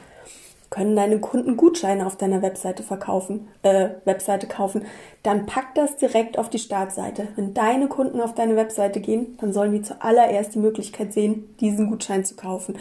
können 0.71 0.97
deine 0.97 1.19
Kunden 1.19 1.57
Gutscheine 1.57 2.07
auf 2.07 2.17
deiner 2.17 2.43
Webseite 2.43 2.83
verkaufen, 2.83 3.49
äh, 3.63 3.91
Webseite 4.05 4.47
kaufen, 4.47 4.85
dann 5.23 5.47
pack 5.47 5.75
das 5.75 5.97
direkt 5.97 6.39
auf 6.39 6.51
die 6.51 6.59
Startseite. 6.59 7.29
Wenn 7.37 7.55
deine 7.55 7.89
Kunden 7.89 8.21
auf 8.21 8.35
deine 8.35 8.57
Webseite 8.57 9.01
gehen, 9.01 9.39
dann 9.41 9.53
sollen 9.53 9.73
die 9.73 9.83
zuallererst 9.83 10.55
die 10.55 10.59
Möglichkeit 10.61 11.13
sehen, 11.13 11.55
diesen 11.61 11.89
Gutschein 11.89 12.25
zu 12.25 12.37
kaufen. 12.37 12.77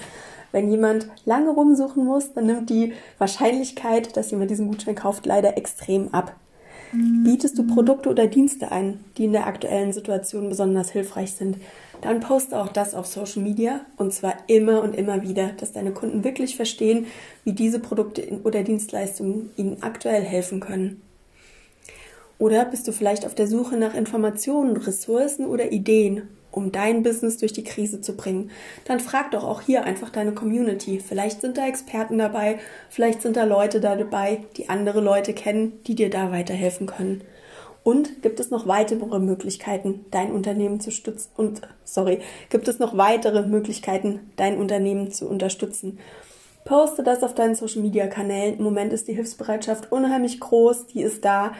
Wenn 0.51 0.69
jemand 0.69 1.07
lange 1.25 1.51
rumsuchen 1.51 2.05
muss, 2.05 2.33
dann 2.33 2.45
nimmt 2.45 2.69
die 2.69 2.93
Wahrscheinlichkeit, 3.17 4.15
dass 4.17 4.31
jemand 4.31 4.49
diesen 4.51 4.69
Gutschein 4.69 4.95
kauft, 4.95 5.25
leider 5.25 5.57
extrem 5.57 6.13
ab. 6.13 6.35
Bietest 6.93 7.57
du 7.57 7.67
Produkte 7.67 8.09
oder 8.09 8.27
Dienste 8.27 8.71
ein, 8.71 9.03
die 9.17 9.25
in 9.25 9.33
der 9.33 9.45
aktuellen 9.45 9.91
Situation 9.91 10.47
besonders 10.47 10.91
hilfreich 10.91 11.33
sind, 11.33 11.57
dann 12.01 12.19
poste 12.19 12.57
auch 12.59 12.69
das 12.69 12.93
auf 12.93 13.05
Social 13.05 13.41
Media 13.41 13.81
und 13.97 14.13
zwar 14.13 14.35
immer 14.47 14.81
und 14.81 14.95
immer 14.95 15.21
wieder, 15.23 15.49
dass 15.57 15.71
deine 15.71 15.91
Kunden 15.91 16.23
wirklich 16.23 16.55
verstehen, 16.55 17.07
wie 17.43 17.53
diese 17.53 17.79
Produkte 17.79 18.39
oder 18.43 18.63
Dienstleistungen 18.63 19.49
ihnen 19.57 19.81
aktuell 19.81 20.23
helfen 20.23 20.59
können. 20.59 21.01
Oder 22.39 22.65
bist 22.65 22.87
du 22.87 22.91
vielleicht 22.91 23.25
auf 23.25 23.33
der 23.33 23.47
Suche 23.47 23.77
nach 23.77 23.95
Informationen, 23.95 24.77
Ressourcen 24.77 25.45
oder 25.45 25.71
Ideen, 25.71 26.27
um 26.51 26.71
dein 26.71 27.01
Business 27.01 27.37
durch 27.37 27.51
die 27.51 27.63
Krise 27.63 27.99
zu 27.99 28.15
bringen? 28.15 28.51
Dann 28.85 28.99
frag 28.99 29.31
doch 29.31 29.43
auch 29.43 29.61
hier 29.61 29.83
einfach 29.85 30.11
deine 30.11 30.33
Community. 30.33 30.99
Vielleicht 30.99 31.41
sind 31.41 31.57
da 31.57 31.67
Experten 31.67 32.19
dabei, 32.19 32.59
vielleicht 32.89 33.23
sind 33.23 33.37
da 33.37 33.43
Leute 33.43 33.79
da 33.79 33.95
dabei, 33.95 34.43
die 34.55 34.69
andere 34.69 35.01
Leute 35.01 35.33
kennen, 35.33 35.79
die 35.87 35.95
dir 35.95 36.11
da 36.11 36.31
weiterhelfen 36.31 36.85
können. 36.85 37.23
Und 37.87 38.21
gibt 38.21 38.41
es 38.41 38.51
noch 38.51 38.67
weitere 38.67 39.17
Möglichkeiten, 39.17 40.03
dein 40.11 40.33
Unternehmen 40.33 40.81
zu 40.81 40.91
stützen? 40.91 41.29
Und 41.37 41.61
sorry, 41.85 42.19
gibt 42.49 42.67
es 42.67 42.79
noch 42.79 42.97
weitere 42.97 43.47
Möglichkeiten, 43.47 44.29
dein 44.35 44.57
Unternehmen 44.57 45.09
zu 45.13 45.25
unterstützen? 45.25 45.97
Poste 46.65 47.01
das 47.01 47.23
auf 47.23 47.33
deinen 47.33 47.55
Social 47.55 47.81
Media 47.81 48.07
Kanälen. 48.07 48.57
Im 48.57 48.65
Moment 48.65 48.91
ist 48.91 49.07
die 49.07 49.13
Hilfsbereitschaft 49.13 49.89
unheimlich 49.89 50.41
groß, 50.41 50.87
die 50.87 51.01
ist 51.01 51.23
da. 51.23 51.53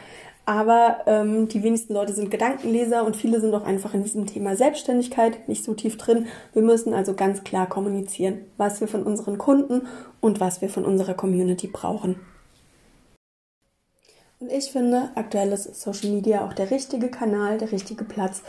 Aber 0.44 0.98
ähm, 1.06 1.48
die 1.48 1.62
wenigsten 1.62 1.94
Leute 1.94 2.12
sind 2.12 2.30
Gedankenleser 2.30 3.06
und 3.06 3.16
viele 3.16 3.40
sind 3.40 3.54
auch 3.54 3.64
einfach 3.64 3.94
in 3.94 4.02
diesem 4.02 4.26
Thema 4.26 4.54
Selbstständigkeit 4.54 5.48
nicht 5.48 5.64
so 5.64 5.72
tief 5.72 5.96
drin. 5.96 6.26
Wir 6.52 6.60
müssen 6.60 6.92
also 6.92 7.14
ganz 7.14 7.42
klar 7.42 7.66
kommunizieren, 7.70 8.42
was 8.58 8.82
wir 8.82 8.88
von 8.88 9.02
unseren 9.02 9.38
Kunden 9.38 9.86
und 10.20 10.40
was 10.40 10.60
wir 10.60 10.68
von 10.68 10.84
unserer 10.84 11.14
Community 11.14 11.68
brauchen. 11.68 12.16
Und 14.40 14.52
ich 14.52 14.70
finde, 14.70 15.10
aktuell 15.16 15.50
ist 15.50 15.80
Social 15.80 16.10
Media 16.10 16.46
auch 16.46 16.52
der 16.52 16.70
richtige 16.70 17.08
Kanal, 17.08 17.58
der 17.58 17.72
richtige 17.72 18.04
Platz, 18.04 18.42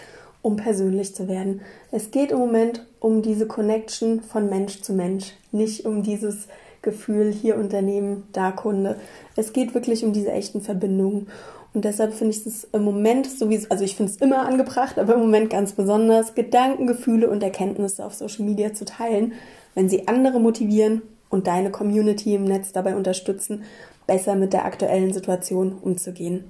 um 0.43 0.55
persönlich 0.55 1.15
zu 1.15 1.27
werden. 1.27 1.61
Es 1.91 2.11
geht 2.11 2.31
im 2.31 2.37
Moment 2.37 2.85
um 2.99 3.23
diese 3.23 3.47
Connection 3.47 4.21
von 4.21 4.49
Mensch 4.49 4.81
zu 4.81 4.93
Mensch, 4.93 5.33
nicht 5.51 5.85
um 5.85 6.03
dieses 6.03 6.47
Gefühl, 6.83 7.31
hier 7.31 7.57
Unternehmen, 7.57 8.27
da 8.33 8.51
Kunde. 8.51 8.97
Es 9.35 9.51
geht 9.51 9.73
wirklich 9.73 10.05
um 10.05 10.13
diese 10.13 10.31
echten 10.31 10.61
Verbindungen. 10.61 11.27
Und 11.73 11.85
deshalb 11.85 12.13
finde 12.13 12.35
ich 12.35 12.45
es 12.45 12.67
im 12.71 12.83
Moment, 12.83 13.27
sowieso, 13.27 13.67
also 13.69 13.83
ich 13.83 13.95
finde 13.95 14.11
es 14.11 14.17
immer 14.17 14.45
angebracht, 14.45 14.99
aber 14.99 15.15
im 15.15 15.21
Moment 15.21 15.49
ganz 15.49 15.73
besonders, 15.73 16.35
Gedanken, 16.35 16.85
Gefühle 16.87 17.29
und 17.29 17.41
Erkenntnisse 17.41 18.05
auf 18.05 18.13
Social 18.13 18.45
Media 18.45 18.73
zu 18.73 18.85
teilen, 18.85 19.33
wenn 19.73 19.89
sie 19.89 20.07
andere 20.07 20.39
motivieren 20.39 21.01
und 21.29 21.47
deine 21.47 21.71
Community 21.71 22.35
im 22.35 22.43
Netz 22.43 22.71
dabei 22.71 22.95
unterstützen, 22.95 23.63
besser 24.09 24.33
mit 24.33 24.53
der 24.53 24.65
aktuellen 24.65 25.13
Situation 25.13 25.77
umzugehen. 25.79 26.45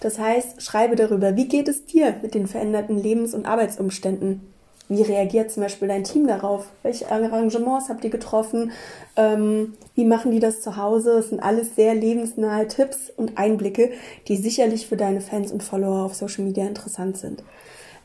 Das 0.00 0.18
heißt, 0.18 0.62
schreibe 0.62 0.96
darüber, 0.96 1.34
wie 1.34 1.48
geht 1.48 1.66
es 1.66 1.86
dir 1.86 2.14
mit 2.22 2.34
den 2.34 2.46
veränderten 2.46 3.02
Lebens- 3.02 3.32
und 3.32 3.46
Arbeitsumständen? 3.46 4.42
Wie 4.90 5.02
reagiert 5.02 5.50
zum 5.50 5.62
Beispiel 5.62 5.88
dein 5.88 6.04
Team 6.04 6.26
darauf? 6.26 6.66
Welche 6.82 7.10
Arrangements 7.10 7.88
habt 7.88 8.04
ihr 8.04 8.10
getroffen? 8.10 8.72
Ähm, 9.16 9.74
wie 9.94 10.04
machen 10.04 10.30
die 10.30 10.40
das 10.40 10.60
zu 10.60 10.76
Hause? 10.76 11.16
Das 11.16 11.30
sind 11.30 11.42
alles 11.42 11.74
sehr 11.74 11.94
lebensnahe 11.94 12.68
Tipps 12.68 13.10
und 13.16 13.38
Einblicke, 13.38 13.90
die 14.28 14.36
sicherlich 14.36 14.86
für 14.86 14.96
deine 14.96 15.22
Fans 15.22 15.50
und 15.50 15.62
Follower 15.62 16.04
auf 16.04 16.14
Social 16.14 16.44
Media 16.44 16.66
interessant 16.66 17.16
sind. 17.16 17.42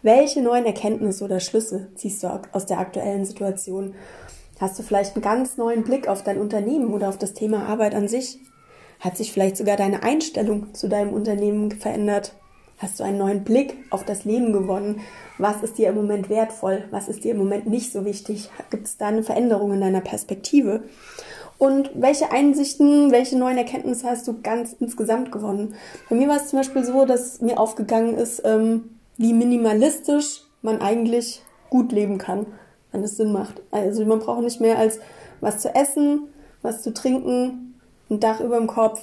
Welche 0.01 0.41
neuen 0.41 0.65
Erkenntnisse 0.65 1.23
oder 1.23 1.39
Schlüsse 1.41 1.87
ziehst 1.95 2.23
du 2.23 2.41
aus 2.53 2.65
der 2.65 2.79
aktuellen 2.79 3.25
Situation? 3.25 3.93
Hast 4.59 4.79
du 4.79 4.83
vielleicht 4.83 5.15
einen 5.15 5.23
ganz 5.23 5.57
neuen 5.57 5.83
Blick 5.83 6.07
auf 6.07 6.23
dein 6.23 6.37
Unternehmen 6.37 6.93
oder 6.93 7.09
auf 7.09 7.17
das 7.17 7.33
Thema 7.33 7.67
Arbeit 7.67 7.95
an 7.95 8.07
sich? 8.07 8.39
Hat 9.03 9.17
sich 9.17 9.33
vielleicht 9.33 9.57
sogar 9.57 9.75
deine 9.75 10.01
Einstellung 10.01 10.73
zu 10.73 10.87
deinem 10.87 11.11
Unternehmen 11.11 11.71
verändert? 11.71 12.31
Hast 12.77 13.01
du 13.01 13.03
einen 13.03 13.17
neuen 13.17 13.43
Blick 13.43 13.75
auf 13.89 14.05
das 14.05 14.23
Leben 14.23 14.53
gewonnen? 14.53 15.01
Was 15.37 15.61
ist 15.61 15.77
dir 15.77 15.89
im 15.89 15.95
Moment 15.95 16.29
wertvoll? 16.29 16.85
Was 16.89 17.09
ist 17.09 17.25
dir 17.25 17.31
im 17.31 17.37
Moment 17.37 17.67
nicht 17.67 17.91
so 17.91 18.05
wichtig? 18.05 18.49
Gibt 18.69 18.87
es 18.87 18.95
da 18.95 19.07
eine 19.07 19.23
Veränderung 19.23 19.73
in 19.73 19.81
deiner 19.81 19.99
Perspektive? 19.99 20.83
Und 21.57 21.91
welche 21.95 22.31
Einsichten, 22.31 23.11
welche 23.11 23.37
neuen 23.37 23.57
Erkenntnisse 23.57 24.09
hast 24.09 24.25
du 24.25 24.41
ganz 24.41 24.71
insgesamt 24.79 25.33
gewonnen? 25.33 25.75
Bei 26.09 26.15
mir 26.15 26.29
war 26.29 26.37
es 26.37 26.47
zum 26.47 26.59
Beispiel 26.59 26.85
so, 26.85 27.03
dass 27.03 27.41
mir 27.41 27.59
aufgegangen 27.59 28.15
ist, 28.15 28.41
ähm, 28.45 28.99
wie 29.17 29.33
minimalistisch 29.33 30.43
man 30.61 30.79
eigentlich 30.79 31.41
gut 31.69 31.91
leben 31.91 32.19
kann, 32.19 32.45
wenn 32.93 33.03
es 33.03 33.17
Sinn 33.17 33.33
macht. 33.33 33.61
Also 33.69 34.05
man 34.05 34.19
braucht 34.19 34.43
nicht 34.43 34.61
mehr 34.61 34.77
als 34.77 34.99
was 35.41 35.59
zu 35.59 35.75
essen, 35.75 36.29
was 36.61 36.81
zu 36.81 36.93
trinken, 36.93 37.72
ein 38.13 38.19
Dach 38.19 38.39
über 38.39 38.57
dem 38.57 38.67
Kopf. 38.67 39.01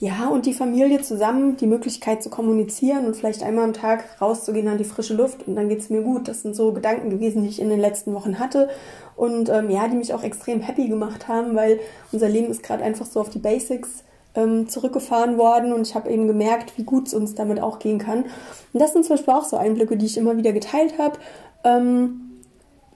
Ja, 0.00 0.28
und 0.28 0.46
die 0.46 0.54
Familie 0.54 1.02
zusammen, 1.02 1.56
die 1.56 1.66
Möglichkeit 1.66 2.22
zu 2.22 2.30
kommunizieren 2.30 3.04
und 3.06 3.16
vielleicht 3.16 3.42
einmal 3.42 3.64
am 3.64 3.72
Tag 3.72 4.04
rauszugehen 4.20 4.68
an 4.68 4.78
die 4.78 4.84
frische 4.84 5.14
Luft 5.14 5.48
und 5.48 5.56
dann 5.56 5.68
geht's 5.68 5.90
mir 5.90 6.02
gut. 6.02 6.28
Das 6.28 6.42
sind 6.42 6.54
so 6.54 6.72
Gedanken 6.72 7.10
gewesen, 7.10 7.42
die 7.42 7.48
ich 7.48 7.60
in 7.60 7.68
den 7.68 7.80
letzten 7.80 8.14
Wochen 8.14 8.38
hatte 8.38 8.68
und 9.16 9.48
ähm, 9.48 9.70
ja, 9.70 9.88
die 9.88 9.96
mich 9.96 10.14
auch 10.14 10.22
extrem 10.22 10.60
happy 10.60 10.86
gemacht 10.86 11.26
haben, 11.26 11.56
weil 11.56 11.80
unser 12.12 12.28
Leben 12.28 12.48
ist 12.48 12.62
gerade 12.62 12.84
einfach 12.84 13.06
so 13.06 13.20
auf 13.20 13.30
die 13.30 13.40
Basics 13.40 14.04
ähm, 14.36 14.68
zurückgefahren 14.68 15.36
worden 15.36 15.72
und 15.72 15.88
ich 15.88 15.96
habe 15.96 16.10
eben 16.10 16.28
gemerkt, 16.28 16.78
wie 16.78 16.84
gut 16.84 17.08
es 17.08 17.14
uns 17.14 17.34
damit 17.34 17.60
auch 17.60 17.80
gehen 17.80 17.98
kann. 17.98 18.24
Und 18.72 18.80
das 18.80 18.92
sind 18.92 19.04
zum 19.04 19.16
Beispiel 19.16 19.34
auch 19.34 19.44
so 19.44 19.56
Einblicke, 19.56 19.96
die 19.96 20.06
ich 20.06 20.16
immer 20.16 20.36
wieder 20.36 20.52
geteilt 20.52 20.96
habe. 20.98 21.18
Ähm, 21.64 22.27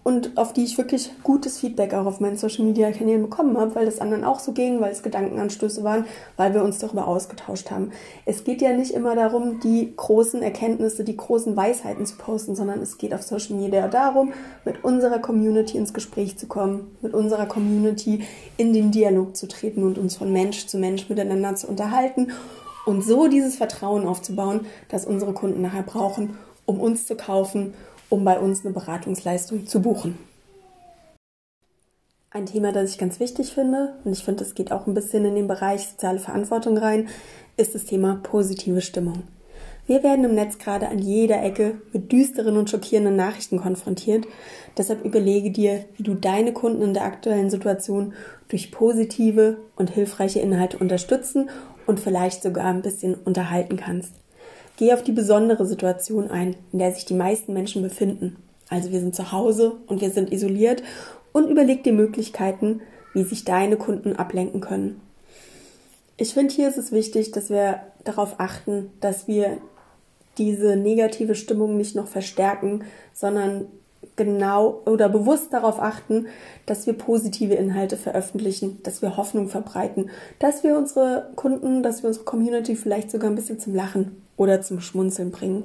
und 0.04 0.36
auf 0.36 0.52
die 0.52 0.64
ich 0.64 0.78
wirklich 0.78 1.10
gutes 1.22 1.58
Feedback 1.58 1.94
auch 1.94 2.06
auf 2.06 2.18
meinen 2.18 2.36
Social 2.36 2.64
Media 2.64 2.90
Kanälen 2.90 3.22
bekommen 3.22 3.56
habe, 3.56 3.74
weil 3.74 3.86
das 3.86 4.00
anderen 4.00 4.24
auch 4.24 4.40
so 4.40 4.52
ging, 4.52 4.80
weil 4.80 4.90
es 4.90 5.02
Gedankenanstöße 5.02 5.84
waren, 5.84 6.06
weil 6.36 6.54
wir 6.54 6.64
uns 6.64 6.78
darüber 6.78 7.06
ausgetauscht 7.06 7.70
haben. 7.70 7.92
Es 8.24 8.42
geht 8.42 8.62
ja 8.62 8.72
nicht 8.72 8.92
immer 8.92 9.14
darum, 9.14 9.60
die 9.60 9.92
großen 9.96 10.42
Erkenntnisse, 10.42 11.04
die 11.04 11.16
großen 11.16 11.56
Weisheiten 11.56 12.04
zu 12.04 12.16
posten, 12.16 12.56
sondern 12.56 12.80
es 12.80 12.98
geht 12.98 13.14
auf 13.14 13.22
Social 13.22 13.56
Media 13.56 13.86
darum, 13.86 14.32
mit 14.64 14.82
unserer 14.82 15.20
Community 15.20 15.78
ins 15.78 15.94
Gespräch 15.94 16.36
zu 16.36 16.46
kommen, 16.46 16.96
mit 17.00 17.14
unserer 17.14 17.46
Community 17.46 18.24
in 18.56 18.72
den 18.72 18.90
Dialog 18.90 19.36
zu 19.36 19.46
treten 19.46 19.84
und 19.84 19.98
uns 19.98 20.16
von 20.16 20.32
Mensch 20.32 20.66
zu 20.66 20.78
Mensch 20.78 21.08
miteinander 21.08 21.54
zu 21.54 21.68
unterhalten 21.68 22.32
und 22.86 23.04
so 23.04 23.28
dieses 23.28 23.56
Vertrauen 23.56 24.06
aufzubauen, 24.06 24.66
das 24.88 25.04
unsere 25.04 25.32
Kunden 25.32 25.62
nachher 25.62 25.84
brauchen, 25.84 26.36
um 26.66 26.80
uns 26.80 27.06
zu 27.06 27.16
kaufen 27.16 27.74
um 28.12 28.24
bei 28.24 28.38
uns 28.38 28.64
eine 28.64 28.74
Beratungsleistung 28.74 29.66
zu 29.66 29.80
buchen. 29.80 30.18
Ein 32.30 32.46
Thema, 32.46 32.72
das 32.72 32.90
ich 32.90 32.98
ganz 32.98 33.20
wichtig 33.20 33.52
finde, 33.52 33.94
und 34.04 34.12
ich 34.12 34.22
finde, 34.22 34.44
es 34.44 34.54
geht 34.54 34.70
auch 34.70 34.86
ein 34.86 34.94
bisschen 34.94 35.24
in 35.24 35.34
den 35.34 35.48
Bereich 35.48 35.88
soziale 35.88 36.18
Verantwortung 36.18 36.76
rein, 36.76 37.08
ist 37.56 37.74
das 37.74 37.84
Thema 37.84 38.20
positive 38.22 38.82
Stimmung. 38.82 39.22
Wir 39.86 40.02
werden 40.02 40.24
im 40.24 40.34
Netz 40.34 40.58
gerade 40.58 40.88
an 40.88 40.98
jeder 40.98 41.42
Ecke 41.42 41.80
mit 41.92 42.12
düsteren 42.12 42.56
und 42.56 42.70
schockierenden 42.70 43.16
Nachrichten 43.16 43.58
konfrontiert. 43.58 44.26
Deshalb 44.76 45.04
überlege 45.04 45.50
dir, 45.50 45.84
wie 45.96 46.02
du 46.02 46.14
deine 46.14 46.52
Kunden 46.52 46.82
in 46.82 46.94
der 46.94 47.04
aktuellen 47.04 47.50
Situation 47.50 48.12
durch 48.48 48.70
positive 48.70 49.56
und 49.76 49.90
hilfreiche 49.90 50.40
Inhalte 50.40 50.78
unterstützen 50.78 51.50
und 51.86 51.98
vielleicht 51.98 52.42
sogar 52.42 52.66
ein 52.66 52.82
bisschen 52.82 53.14
unterhalten 53.14 53.76
kannst. 53.76 54.21
Geh 54.82 54.92
auf 54.92 55.04
die 55.04 55.12
besondere 55.12 55.64
Situation 55.64 56.28
ein, 56.28 56.56
in 56.72 56.80
der 56.80 56.90
sich 56.90 57.04
die 57.04 57.14
meisten 57.14 57.52
Menschen 57.52 57.82
befinden. 57.82 58.34
Also 58.68 58.90
wir 58.90 58.98
sind 58.98 59.14
zu 59.14 59.30
Hause 59.30 59.76
und 59.86 60.00
wir 60.00 60.10
sind 60.10 60.32
isoliert 60.32 60.82
und 61.30 61.48
überleg 61.48 61.84
dir 61.84 61.92
Möglichkeiten, 61.92 62.80
wie 63.14 63.22
sich 63.22 63.44
deine 63.44 63.76
Kunden 63.76 64.16
ablenken 64.16 64.60
können. 64.60 65.00
Ich 66.16 66.34
finde, 66.34 66.52
hier 66.52 66.68
ist 66.68 66.78
es 66.78 66.90
wichtig, 66.90 67.30
dass 67.30 67.48
wir 67.48 67.78
darauf 68.02 68.40
achten, 68.40 68.90
dass 69.00 69.28
wir 69.28 69.58
diese 70.36 70.74
negative 70.74 71.36
Stimmung 71.36 71.76
nicht 71.76 71.94
noch 71.94 72.08
verstärken, 72.08 72.82
sondern 73.14 73.66
genau 74.16 74.82
oder 74.84 75.08
bewusst 75.08 75.52
darauf 75.52 75.78
achten, 75.78 76.26
dass 76.66 76.88
wir 76.88 76.94
positive 76.94 77.54
Inhalte 77.54 77.96
veröffentlichen, 77.96 78.80
dass 78.82 79.00
wir 79.00 79.16
Hoffnung 79.16 79.48
verbreiten, 79.48 80.10
dass 80.40 80.64
wir 80.64 80.76
unsere 80.76 81.30
Kunden, 81.36 81.84
dass 81.84 82.02
wir 82.02 82.08
unsere 82.08 82.24
Community 82.24 82.74
vielleicht 82.74 83.12
sogar 83.12 83.30
ein 83.30 83.36
bisschen 83.36 83.60
zum 83.60 83.76
Lachen 83.76 84.22
oder 84.42 84.60
zum 84.60 84.80
Schmunzeln 84.80 85.30
bringen. 85.30 85.64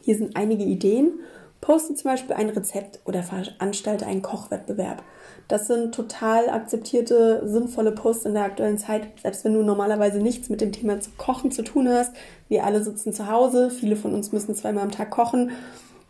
Hier 0.00 0.16
sind 0.16 0.36
einige 0.36 0.64
Ideen. 0.64 1.20
Poste 1.60 1.94
zum 1.94 2.10
Beispiel 2.10 2.34
ein 2.34 2.50
Rezept 2.50 3.00
oder 3.06 3.22
veranstalte 3.22 4.06
einen 4.06 4.20
Kochwettbewerb. 4.20 5.02
Das 5.48 5.66
sind 5.66 5.94
total 5.94 6.50
akzeptierte, 6.50 7.42
sinnvolle 7.46 7.92
Posts 7.92 8.26
in 8.26 8.34
der 8.34 8.44
aktuellen 8.44 8.76
Zeit, 8.76 9.08
selbst 9.22 9.44
wenn 9.44 9.54
du 9.54 9.62
normalerweise 9.62 10.18
nichts 10.18 10.48
mit 10.48 10.60
dem 10.60 10.72
Thema 10.72 10.98
Kochen 11.16 11.50
zu 11.50 11.62
tun 11.62 11.88
hast. 11.88 12.12
Wir 12.48 12.64
alle 12.64 12.82
sitzen 12.82 13.12
zu 13.12 13.30
Hause, 13.30 13.70
viele 13.70 13.96
von 13.96 14.14
uns 14.14 14.32
müssen 14.32 14.54
zweimal 14.54 14.84
am 14.84 14.90
Tag 14.90 15.10
kochen. 15.10 15.52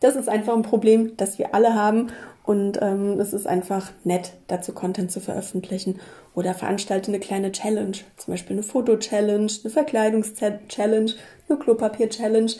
Das 0.00 0.16
ist 0.16 0.28
einfach 0.28 0.54
ein 0.54 0.62
Problem, 0.62 1.16
das 1.16 1.38
wir 1.38 1.54
alle 1.54 1.74
haben 1.74 2.08
und 2.44 2.78
ähm, 2.82 3.18
es 3.20 3.32
ist 3.32 3.46
einfach 3.46 3.90
nett, 4.04 4.34
dazu 4.48 4.72
Content 4.72 5.10
zu 5.10 5.20
veröffentlichen. 5.20 5.98
Oder 6.34 6.52
veranstalte 6.52 7.10
eine 7.10 7.18
kleine 7.18 7.52
Challenge, 7.52 7.96
zum 8.18 8.34
Beispiel 8.34 8.54
eine 8.54 8.62
Foto-Challenge, 8.62 9.50
eine 9.62 9.72
Verkleidungs-Challenge, 9.72 11.12
eine 11.48 11.58
Klopapier-Challenge. 11.58 12.52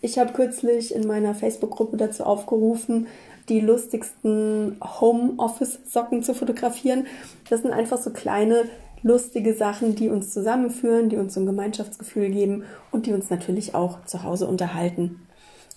Ich 0.00 0.18
habe 0.18 0.32
kürzlich 0.32 0.94
in 0.94 1.06
meiner 1.06 1.34
Facebook-Gruppe 1.34 1.98
dazu 1.98 2.24
aufgerufen, 2.24 3.08
die 3.50 3.60
lustigsten 3.60 4.78
Home-Office-Socken 4.82 6.22
zu 6.22 6.34
fotografieren. 6.34 7.06
Das 7.50 7.60
sind 7.60 7.72
einfach 7.72 7.98
so 7.98 8.10
kleine, 8.10 8.64
lustige 9.02 9.54
Sachen, 9.54 9.94
die 9.96 10.08
uns 10.08 10.32
zusammenführen, 10.32 11.10
die 11.10 11.16
uns 11.18 11.34
so 11.34 11.40
ein 11.40 11.46
Gemeinschaftsgefühl 11.46 12.30
geben 12.30 12.64
und 12.90 13.04
die 13.04 13.12
uns 13.12 13.28
natürlich 13.28 13.74
auch 13.74 14.04
zu 14.06 14.22
Hause 14.22 14.46
unterhalten. 14.46 15.26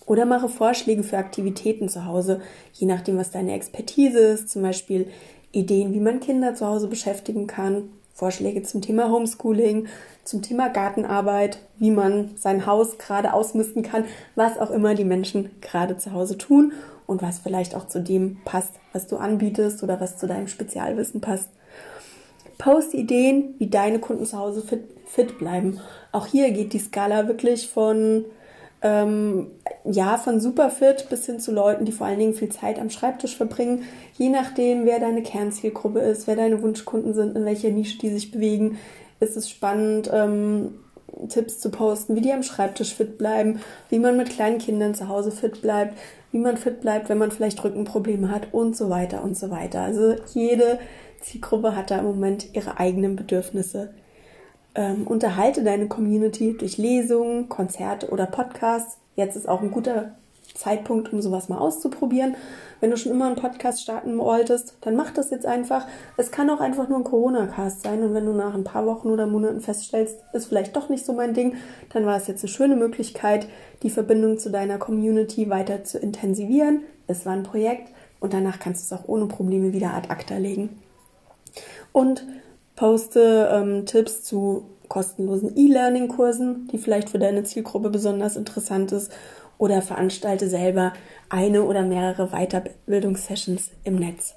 Oder 0.09 0.25
mache 0.25 0.49
Vorschläge 0.49 1.03
für 1.03 1.19
Aktivitäten 1.19 1.87
zu 1.87 2.05
Hause, 2.05 2.41
je 2.73 2.87
nachdem, 2.87 3.19
was 3.19 3.29
deine 3.29 3.53
Expertise 3.53 4.17
ist, 4.17 4.49
zum 4.49 4.63
Beispiel 4.63 5.05
Ideen, 5.51 5.93
wie 5.93 5.99
man 5.99 6.19
Kinder 6.19 6.55
zu 6.55 6.65
Hause 6.65 6.87
beschäftigen 6.87 7.45
kann, 7.45 7.89
Vorschläge 8.15 8.63
zum 8.63 8.81
Thema 8.81 9.11
Homeschooling, 9.11 9.85
zum 10.23 10.41
Thema 10.41 10.69
Gartenarbeit, 10.69 11.59
wie 11.77 11.91
man 11.91 12.31
sein 12.37 12.65
Haus 12.65 12.97
gerade 12.97 13.33
ausmisten 13.33 13.83
kann, 13.83 14.03
was 14.33 14.57
auch 14.57 14.71
immer 14.71 14.95
die 14.95 15.03
Menschen 15.03 15.51
gerade 15.61 15.95
zu 15.97 16.11
Hause 16.11 16.39
tun 16.39 16.73
und 17.05 17.21
was 17.21 17.37
vielleicht 17.37 17.75
auch 17.75 17.87
zu 17.87 18.01
dem 18.01 18.37
passt, 18.45 18.73
was 18.93 19.05
du 19.05 19.17
anbietest 19.17 19.83
oder 19.83 20.01
was 20.01 20.17
zu 20.17 20.25
deinem 20.25 20.47
Spezialwissen 20.47 21.21
passt. 21.21 21.49
Poste 22.57 22.97
Ideen, 22.97 23.53
wie 23.59 23.67
deine 23.67 23.99
Kunden 23.99 24.25
zu 24.25 24.39
Hause 24.39 24.63
fit, 24.63 24.85
fit 25.05 25.37
bleiben. 25.37 25.79
Auch 26.11 26.25
hier 26.25 26.49
geht 26.49 26.73
die 26.73 26.79
Skala 26.79 27.27
wirklich 27.27 27.69
von 27.69 28.25
ähm, 28.81 29.47
ja, 29.83 30.17
von 30.17 30.39
super 30.39 30.69
fit 30.69 31.07
bis 31.09 31.25
hin 31.25 31.39
zu 31.39 31.51
Leuten, 31.51 31.85
die 31.85 31.91
vor 31.91 32.07
allen 32.07 32.19
Dingen 32.19 32.33
viel 32.33 32.49
Zeit 32.49 32.79
am 32.79 32.89
Schreibtisch 32.89 33.35
verbringen. 33.35 33.83
Je 34.17 34.29
nachdem, 34.29 34.85
wer 34.85 34.99
deine 34.99 35.21
Kernzielgruppe 35.21 35.99
ist, 35.99 36.27
wer 36.27 36.35
deine 36.35 36.61
Wunschkunden 36.61 37.13
sind, 37.13 37.35
in 37.35 37.45
welcher 37.45 37.69
Nische 37.69 37.99
die 37.99 38.09
sich 38.09 38.31
bewegen, 38.31 38.77
ist 39.19 39.35
es 39.35 39.49
spannend, 39.49 40.09
ähm, 40.13 40.75
Tipps 41.27 41.59
zu 41.59 41.69
posten, 41.69 42.15
wie 42.15 42.21
die 42.21 42.31
am 42.31 42.43
Schreibtisch 42.43 42.93
fit 42.93 43.17
bleiben, 43.17 43.59
wie 43.89 43.99
man 43.99 44.15
mit 44.15 44.29
kleinen 44.29 44.59
Kindern 44.59 44.95
zu 44.95 45.09
Hause 45.09 45.31
fit 45.31 45.61
bleibt, 45.61 45.97
wie 46.31 46.37
man 46.37 46.55
fit 46.55 46.81
bleibt, 46.81 47.09
wenn 47.09 47.17
man 47.17 47.31
vielleicht 47.31 47.63
Rückenprobleme 47.63 48.31
hat 48.31 48.53
und 48.53 48.77
so 48.77 48.89
weiter 48.89 49.23
und 49.23 49.37
so 49.37 49.49
weiter. 49.49 49.81
Also 49.81 50.15
jede 50.33 50.79
Zielgruppe 51.19 51.75
hat 51.75 51.91
da 51.91 51.97
im 51.97 52.05
Moment 52.05 52.53
ihre 52.53 52.79
eigenen 52.79 53.15
Bedürfnisse. 53.15 53.89
Ähm, 54.79 55.05
unterhalte 55.05 55.61
deine 55.61 55.89
Community 55.89 56.55
durch 56.57 56.77
Lesungen, 56.77 57.49
Konzerte 57.49 58.11
oder 58.11 58.25
Podcasts. 58.25 58.97
Jetzt 59.17 59.35
ist 59.35 59.49
auch 59.49 59.61
ein 59.61 59.71
guter 59.71 60.15
Zeitpunkt, 60.55 61.11
um 61.11 61.21
sowas 61.21 61.49
mal 61.49 61.57
auszuprobieren. 61.57 62.37
Wenn 62.79 62.89
du 62.89 62.95
schon 62.95 63.11
immer 63.11 63.25
einen 63.25 63.35
Podcast 63.35 63.81
starten 63.81 64.17
wolltest, 64.17 64.77
dann 64.79 64.95
mach 64.95 65.11
das 65.11 65.31
jetzt 65.31 65.45
einfach. 65.45 65.85
Es 66.15 66.31
kann 66.31 66.49
auch 66.49 66.61
einfach 66.61 66.87
nur 66.87 66.97
ein 66.97 67.03
Corona-Cast 67.03 67.83
sein 67.83 68.01
und 68.03 68.13
wenn 68.13 68.25
du 68.25 68.31
nach 68.31 68.53
ein 68.53 68.63
paar 68.63 68.85
Wochen 68.85 69.09
oder 69.09 69.27
Monaten 69.27 69.59
feststellst, 69.59 70.17
ist 70.31 70.45
vielleicht 70.45 70.77
doch 70.77 70.87
nicht 70.87 71.05
so 71.05 71.11
mein 71.11 71.33
Ding, 71.33 71.57
dann 71.91 72.05
war 72.05 72.15
es 72.15 72.27
jetzt 72.27 72.45
eine 72.45 72.49
schöne 72.49 72.77
Möglichkeit, 72.77 73.49
die 73.83 73.89
Verbindung 73.89 74.37
zu 74.37 74.49
deiner 74.49 74.77
Community 74.77 75.49
weiter 75.49 75.83
zu 75.83 75.99
intensivieren. 75.99 76.83
Es 77.05 77.25
war 77.25 77.33
ein 77.33 77.43
Projekt 77.43 77.91
und 78.21 78.33
danach 78.33 78.59
kannst 78.59 78.89
du 78.89 78.95
es 78.95 79.01
auch 79.01 79.09
ohne 79.09 79.25
Probleme 79.25 79.73
wieder 79.73 79.93
ad 79.93 80.07
acta 80.07 80.37
legen. 80.37 80.79
Und 81.91 82.23
poste 82.79 83.49
ähm, 83.51 83.85
Tipps 83.85 84.23
zu 84.23 84.69
kostenlosen 84.87 85.51
E-Learning-Kursen, 85.57 86.69
die 86.71 86.77
vielleicht 86.77 87.09
für 87.09 87.19
deine 87.19 87.43
Zielgruppe 87.43 87.89
besonders 87.89 88.37
interessant 88.37 88.93
ist, 88.93 89.11
oder 89.57 89.81
veranstalte 89.81 90.47
selber 90.47 90.93
eine 91.27 91.63
oder 91.63 91.81
mehrere 91.81 92.27
Weiterbildungssessions 92.27 93.71
im 93.83 93.97
Netz. 93.97 94.35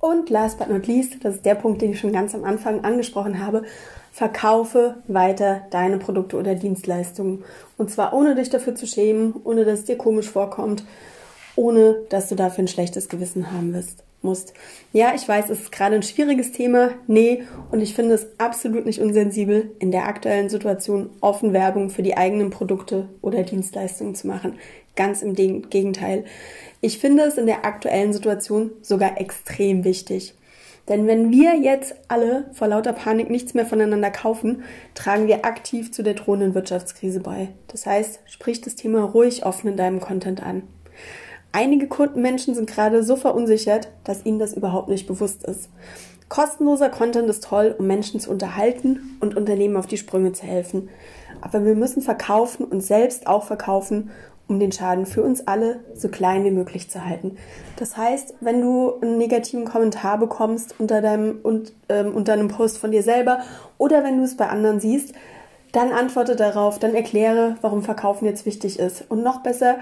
Und 0.00 0.30
last 0.30 0.58
but 0.58 0.68
not 0.68 0.88
least, 0.88 1.24
das 1.24 1.36
ist 1.36 1.46
der 1.46 1.54
Punkt, 1.54 1.80
den 1.80 1.92
ich 1.92 2.00
schon 2.00 2.12
ganz 2.12 2.34
am 2.34 2.42
Anfang 2.42 2.84
angesprochen 2.84 3.38
habe, 3.38 3.62
verkaufe 4.10 4.96
weiter 5.06 5.62
deine 5.70 5.98
Produkte 5.98 6.36
oder 6.36 6.56
Dienstleistungen. 6.56 7.44
Und 7.78 7.92
zwar 7.92 8.12
ohne 8.14 8.34
dich 8.34 8.50
dafür 8.50 8.74
zu 8.74 8.88
schämen, 8.88 9.36
ohne 9.44 9.64
dass 9.64 9.78
es 9.78 9.84
dir 9.84 9.96
komisch 9.96 10.28
vorkommt, 10.28 10.82
ohne 11.54 12.00
dass 12.08 12.28
du 12.28 12.34
dafür 12.34 12.64
ein 12.64 12.68
schlechtes 12.68 13.08
Gewissen 13.08 13.52
haben 13.52 13.72
wirst 13.72 14.03
musst. 14.24 14.54
Ja, 14.92 15.12
ich 15.14 15.28
weiß, 15.28 15.50
es 15.50 15.60
ist 15.60 15.72
gerade 15.72 15.94
ein 15.94 16.02
schwieriges 16.02 16.52
Thema. 16.52 16.90
Nee, 17.06 17.44
und 17.70 17.80
ich 17.80 17.94
finde 17.94 18.14
es 18.14 18.26
absolut 18.38 18.86
nicht 18.86 19.00
unsensibel, 19.00 19.70
in 19.78 19.90
der 19.90 20.06
aktuellen 20.06 20.48
Situation 20.48 21.10
offen 21.20 21.52
Werbung 21.52 21.90
für 21.90 22.02
die 22.02 22.16
eigenen 22.16 22.50
Produkte 22.50 23.08
oder 23.20 23.42
Dienstleistungen 23.42 24.14
zu 24.14 24.26
machen. 24.26 24.58
Ganz 24.96 25.22
im 25.22 25.34
Gegenteil. 25.34 26.24
Ich 26.80 26.98
finde 26.98 27.24
es 27.24 27.38
in 27.38 27.46
der 27.46 27.64
aktuellen 27.64 28.12
Situation 28.12 28.70
sogar 28.82 29.20
extrem 29.20 29.84
wichtig. 29.84 30.34
Denn 30.88 31.06
wenn 31.06 31.30
wir 31.30 31.56
jetzt 31.56 31.94
alle 32.08 32.44
vor 32.52 32.68
lauter 32.68 32.92
Panik 32.92 33.30
nichts 33.30 33.54
mehr 33.54 33.64
voneinander 33.64 34.10
kaufen, 34.10 34.64
tragen 34.94 35.26
wir 35.28 35.46
aktiv 35.46 35.92
zu 35.92 36.02
der 36.02 36.14
drohenden 36.14 36.54
Wirtschaftskrise 36.54 37.20
bei. 37.20 37.48
Das 37.68 37.86
heißt, 37.86 38.20
sprich 38.26 38.60
das 38.60 38.76
Thema 38.76 39.02
ruhig 39.02 39.46
offen 39.46 39.68
in 39.68 39.76
deinem 39.76 40.00
Content 40.00 40.42
an. 40.42 40.62
Einige 41.54 41.86
Kundenmenschen 41.86 42.56
sind 42.56 42.68
gerade 42.68 43.04
so 43.04 43.14
verunsichert, 43.14 43.86
dass 44.02 44.26
ihnen 44.26 44.40
das 44.40 44.54
überhaupt 44.54 44.88
nicht 44.88 45.06
bewusst 45.06 45.44
ist. 45.44 45.70
Kostenloser 46.28 46.90
Content 46.90 47.30
ist 47.30 47.44
toll, 47.44 47.76
um 47.78 47.86
Menschen 47.86 48.18
zu 48.18 48.32
unterhalten 48.32 49.16
und 49.20 49.36
Unternehmen 49.36 49.76
auf 49.76 49.86
die 49.86 49.96
Sprünge 49.96 50.32
zu 50.32 50.42
helfen. 50.42 50.88
Aber 51.40 51.64
wir 51.64 51.76
müssen 51.76 52.02
verkaufen 52.02 52.64
und 52.64 52.80
selbst 52.80 53.28
auch 53.28 53.44
verkaufen, 53.44 54.10
um 54.48 54.58
den 54.58 54.72
Schaden 54.72 55.06
für 55.06 55.22
uns 55.22 55.46
alle 55.46 55.78
so 55.94 56.08
klein 56.08 56.42
wie 56.42 56.50
möglich 56.50 56.90
zu 56.90 57.04
halten. 57.04 57.36
Das 57.76 57.96
heißt, 57.96 58.34
wenn 58.40 58.60
du 58.60 58.94
einen 59.00 59.16
negativen 59.16 59.64
Kommentar 59.64 60.18
bekommst 60.18 60.74
unter 60.80 61.00
deinem 61.00 61.38
und, 61.44 61.72
ähm, 61.88 62.16
unter 62.16 62.32
einem 62.32 62.48
Post 62.48 62.78
von 62.78 62.90
dir 62.90 63.04
selber 63.04 63.38
oder 63.78 64.02
wenn 64.02 64.18
du 64.18 64.24
es 64.24 64.36
bei 64.36 64.48
anderen 64.48 64.80
siehst, 64.80 65.14
dann 65.70 65.92
antworte 65.92 66.34
darauf, 66.34 66.80
dann 66.80 66.96
erkläre, 66.96 67.58
warum 67.60 67.84
Verkaufen 67.84 68.26
jetzt 68.26 68.44
wichtig 68.44 68.80
ist. 68.80 69.04
Und 69.08 69.22
noch 69.22 69.44
besser, 69.44 69.76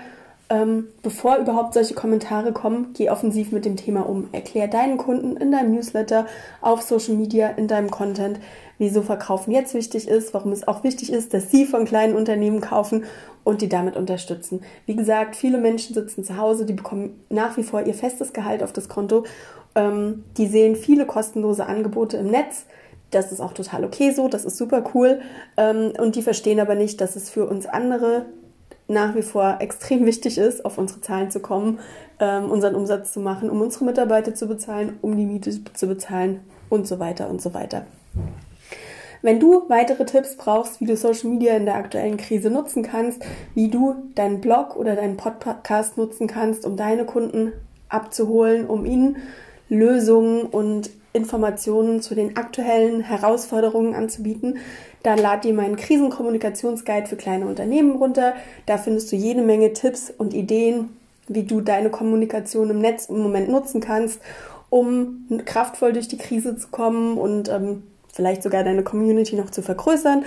ähm, 0.53 0.89
bevor 1.03 1.39
überhaupt 1.39 1.73
solche 1.73 1.95
Kommentare 1.95 2.53
kommen, 2.53 2.91
geh 2.93 3.09
offensiv 3.09 3.53
mit 3.53 3.65
dem 3.65 3.77
Thema 3.77 4.07
um. 4.07 4.29
Erklär 4.33 4.69
deinen 4.69 4.99
Kunden 4.99 5.39
in 5.39 5.51
deinem 5.51 5.73
Newsletter, 5.73 6.27
auf 6.61 6.83
Social 6.83 7.15
Media, 7.15 7.49
in 7.49 7.69
deinem 7.69 7.91
Content, 7.91 8.39
wieso 8.77 9.01
Verkaufen 9.01 9.53
jetzt 9.53 9.73
wichtig 9.73 10.07
ist, 10.09 10.35
warum 10.35 10.53
es 10.53 10.69
auch 10.69 10.85
wichtig 10.85 11.11
ist, 11.11 11.33
dass 11.33 11.51
sie 11.51 11.65
von 11.65 11.87
kleinen 11.87 12.15
Unternehmen 12.15 12.61
kaufen 12.61 13.05
und 13.45 13.63
die 13.63 13.71
damit 13.71 13.97
unterstützen. 13.97 14.61
Wie 14.85 14.95
gesagt, 14.95 15.37
viele 15.37 15.57
Menschen 15.57 15.95
sitzen 15.95 16.23
zu 16.23 16.37
Hause, 16.37 16.67
die 16.67 16.75
bekommen 16.75 17.25
nach 17.31 17.57
wie 17.57 17.63
vor 17.63 17.87
ihr 17.87 17.95
festes 17.95 18.35
Gehalt 18.35 18.63
auf 18.63 18.75
das 18.75 18.91
Konto. 18.91 19.25
Ähm, 19.75 20.25
die 20.37 20.49
sehen 20.49 20.77
viele 20.77 21.07
kostenlose 21.07 21.65
Angebote 21.65 22.19
im 22.19 22.27
Netz. 22.27 22.67
Das 23.11 23.33
ist 23.33 23.41
auch 23.41 23.55
total 23.55 23.85
okay 23.87 24.11
so, 24.11 24.29
das 24.29 24.45
ist 24.45 24.59
super 24.59 24.85
cool. 24.93 25.23
Ähm, 25.57 25.95
und 25.99 26.15
die 26.15 26.23
verstehen 26.23 26.61
aber 26.61 26.75
nicht, 26.75 27.01
dass 27.01 27.17
es 27.17 27.31
für 27.31 27.47
uns 27.47 27.65
andere 27.65 28.27
nach 28.93 29.15
wie 29.15 29.23
vor 29.23 29.57
extrem 29.61 30.07
wichtig 30.07 30.39
ist, 30.39 30.65
auf 30.65 30.79
unsere 30.79 31.01
Zahlen 31.01 31.31
zu 31.31 31.41
kommen, 31.41 31.81
ähm, 32.21 32.51
unseren 32.51 32.75
Umsatz 32.75 33.13
zu 33.13 33.21
machen, 33.21 33.51
um 33.51 33.61
unsere 33.61 33.85
Mitarbeiter 33.85 34.35
zu 34.35 34.47
bezahlen, 34.47 34.99
um 35.03 35.17
die 35.17 35.27
Miete 35.27 35.53
zu 35.73 35.87
bezahlen 35.87 36.41
und 36.69 36.87
so 36.87 36.99
weiter 36.99 37.29
und 37.29 37.43
so 37.43 37.55
weiter. 37.55 37.87
Wenn 39.25 39.39
du 39.39 39.69
weitere 39.69 40.05
Tipps 40.05 40.37
brauchst, 40.37 40.81
wie 40.81 40.87
du 40.87 40.97
Social 40.97 41.31
Media 41.31 41.55
in 41.57 41.65
der 41.65 41.77
aktuellen 41.77 42.17
Krise 42.17 42.51
nutzen 42.51 42.83
kannst, 42.83 43.25
wie 43.55 43.69
du 43.69 43.95
deinen 44.17 44.41
Blog 44.41 44.77
oder 44.77 44.97
deinen 44.97 45.17
Podcast 45.17 45.97
nutzen 45.97 46.27
kannst, 46.27 46.67
um 46.67 46.77
deine 46.77 47.05
Kunden 47.05 47.53
abzuholen, 47.89 48.67
um 48.67 48.85
ihnen 48.85 49.19
Lösungen 49.69 50.43
und 50.43 50.91
Informationen 51.13 52.01
zu 52.01 52.15
den 52.15 52.37
aktuellen 52.37 53.01
Herausforderungen 53.01 53.95
anzubieten, 53.95 54.59
dann 55.03 55.19
lad 55.19 55.45
dir 55.45 55.53
meinen 55.53 55.77
Krisenkommunikationsguide 55.77 57.07
für 57.07 57.17
kleine 57.17 57.47
Unternehmen 57.47 57.97
runter. 57.97 58.35
Da 58.67 58.79
findest 58.79 59.11
du 59.13 59.17
jede 59.17 59.43
Menge 59.43 59.73
Tipps 59.73 60.13
und 60.17 60.35
Ideen, 60.35 60.97
wie 61.29 61.43
du 61.43 61.61
deine 61.61 61.91
Kommunikation 61.91 62.71
im 62.71 62.79
Netz 62.79 63.07
im 63.07 63.19
Moment 63.19 63.49
nutzen 63.49 63.81
kannst, 63.81 64.21
um 64.71 65.27
kraftvoll 65.45 65.93
durch 65.93 66.09
die 66.09 66.19
Krise 66.19 66.57
zu 66.57 66.69
kommen 66.69 67.19
und 67.19 67.49
ähm, 67.49 67.83
vielleicht 68.13 68.43
sogar 68.43 68.65
deine 68.65 68.83
Community 68.83 69.37
noch 69.37 69.51
zu 69.51 69.63
vergrößern. 69.63 70.25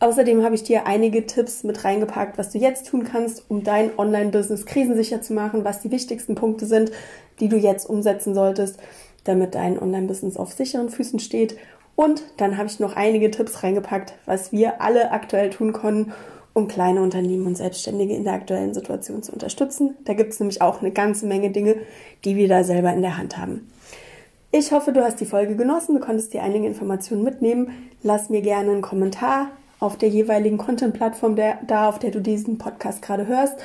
Außerdem 0.00 0.42
habe 0.42 0.56
ich 0.56 0.64
dir 0.64 0.86
einige 0.86 1.26
Tipps 1.26 1.62
mit 1.62 1.84
reingepackt, 1.84 2.36
was 2.36 2.50
du 2.50 2.58
jetzt 2.58 2.88
tun 2.88 3.04
kannst, 3.04 3.44
um 3.48 3.62
dein 3.62 3.96
Online-Business 3.96 4.66
krisensicher 4.66 5.22
zu 5.22 5.32
machen, 5.32 5.64
was 5.64 5.80
die 5.80 5.92
wichtigsten 5.92 6.34
Punkte 6.34 6.66
sind, 6.66 6.90
die 7.38 7.48
du 7.48 7.56
jetzt 7.56 7.88
umsetzen 7.88 8.34
solltest 8.34 8.78
damit 9.24 9.54
dein 9.54 9.80
Online-Business 9.80 10.36
auf 10.36 10.52
sicheren 10.52 10.88
Füßen 10.88 11.18
steht. 11.18 11.56
Und 11.96 12.22
dann 12.36 12.56
habe 12.56 12.68
ich 12.68 12.80
noch 12.80 12.96
einige 12.96 13.30
Tipps 13.30 13.62
reingepackt, 13.62 14.14
was 14.24 14.52
wir 14.52 14.80
alle 14.80 15.10
aktuell 15.10 15.50
tun 15.50 15.72
können, 15.72 16.12
um 16.54 16.68
kleine 16.68 17.02
Unternehmen 17.02 17.46
und 17.46 17.56
Selbstständige 17.56 18.14
in 18.14 18.24
der 18.24 18.34
aktuellen 18.34 18.74
Situation 18.74 19.22
zu 19.22 19.32
unterstützen. 19.32 19.96
Da 20.04 20.14
gibt 20.14 20.32
es 20.32 20.40
nämlich 20.40 20.60
auch 20.60 20.80
eine 20.80 20.90
ganze 20.90 21.26
Menge 21.26 21.50
Dinge, 21.50 21.76
die 22.24 22.36
wir 22.36 22.48
da 22.48 22.64
selber 22.64 22.92
in 22.92 23.02
der 23.02 23.16
Hand 23.16 23.38
haben. 23.38 23.70
Ich 24.50 24.70
hoffe, 24.70 24.92
du 24.92 25.02
hast 25.02 25.18
die 25.20 25.26
Folge 25.26 25.56
genossen, 25.56 25.94
du 25.94 26.00
konntest 26.00 26.34
dir 26.34 26.42
einige 26.42 26.66
Informationen 26.66 27.24
mitnehmen. 27.24 27.90
Lass 28.02 28.28
mir 28.28 28.42
gerne 28.42 28.70
einen 28.70 28.82
Kommentar 28.82 29.50
auf 29.80 29.96
der 29.96 30.10
jeweiligen 30.10 30.58
Content-Plattform 30.58 31.36
da, 31.66 31.88
auf 31.88 31.98
der 31.98 32.10
du 32.10 32.20
diesen 32.20 32.58
Podcast 32.58 33.00
gerade 33.00 33.26
hörst. 33.26 33.56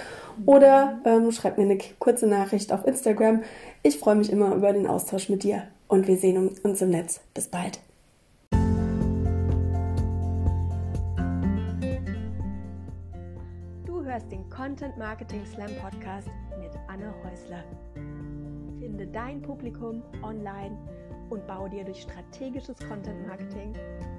Oder 0.45 0.99
ähm, 1.03 1.31
schreib 1.31 1.57
mir 1.57 1.65
eine 1.65 1.77
kurze 1.99 2.25
Nachricht 2.25 2.71
auf 2.71 2.87
Instagram. 2.87 3.43
Ich 3.83 3.99
freue 3.99 4.15
mich 4.15 4.31
immer 4.31 4.55
über 4.55 4.71
den 4.71 4.87
Austausch 4.87 5.29
mit 5.29 5.43
dir 5.43 5.63
und 5.87 6.07
wir 6.07 6.17
sehen 6.17 6.51
uns 6.63 6.81
im 6.81 6.89
Netz. 6.89 7.19
Bis 7.33 7.47
bald. 7.47 7.79
Content 14.67 14.97
Marketing 14.97 15.45
Slam 15.45 15.73
Podcast 15.81 16.27
mit 16.59 16.71
Anne 16.89 17.13
Häusler. 17.23 17.63
Finde 18.81 19.07
dein 19.07 19.41
Publikum 19.41 20.03
online 20.21 20.77
und 21.29 21.47
baue 21.47 21.69
dir 21.69 21.85
durch 21.85 22.01
strategisches 22.01 22.77
Content 22.85 23.25
Marketing 23.25 23.73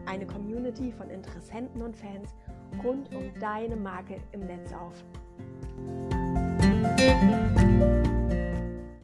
eine 0.07 0.27
Community 0.27 0.91
von 0.91 1.11
Interessenten 1.11 1.83
und 1.83 1.95
Fans 1.95 2.35
rund 2.83 3.15
um 3.15 3.31
deine 3.39 3.77
Marke 3.77 4.23
im 4.33 4.41
Netz 4.47 4.73
auf. 4.73 5.05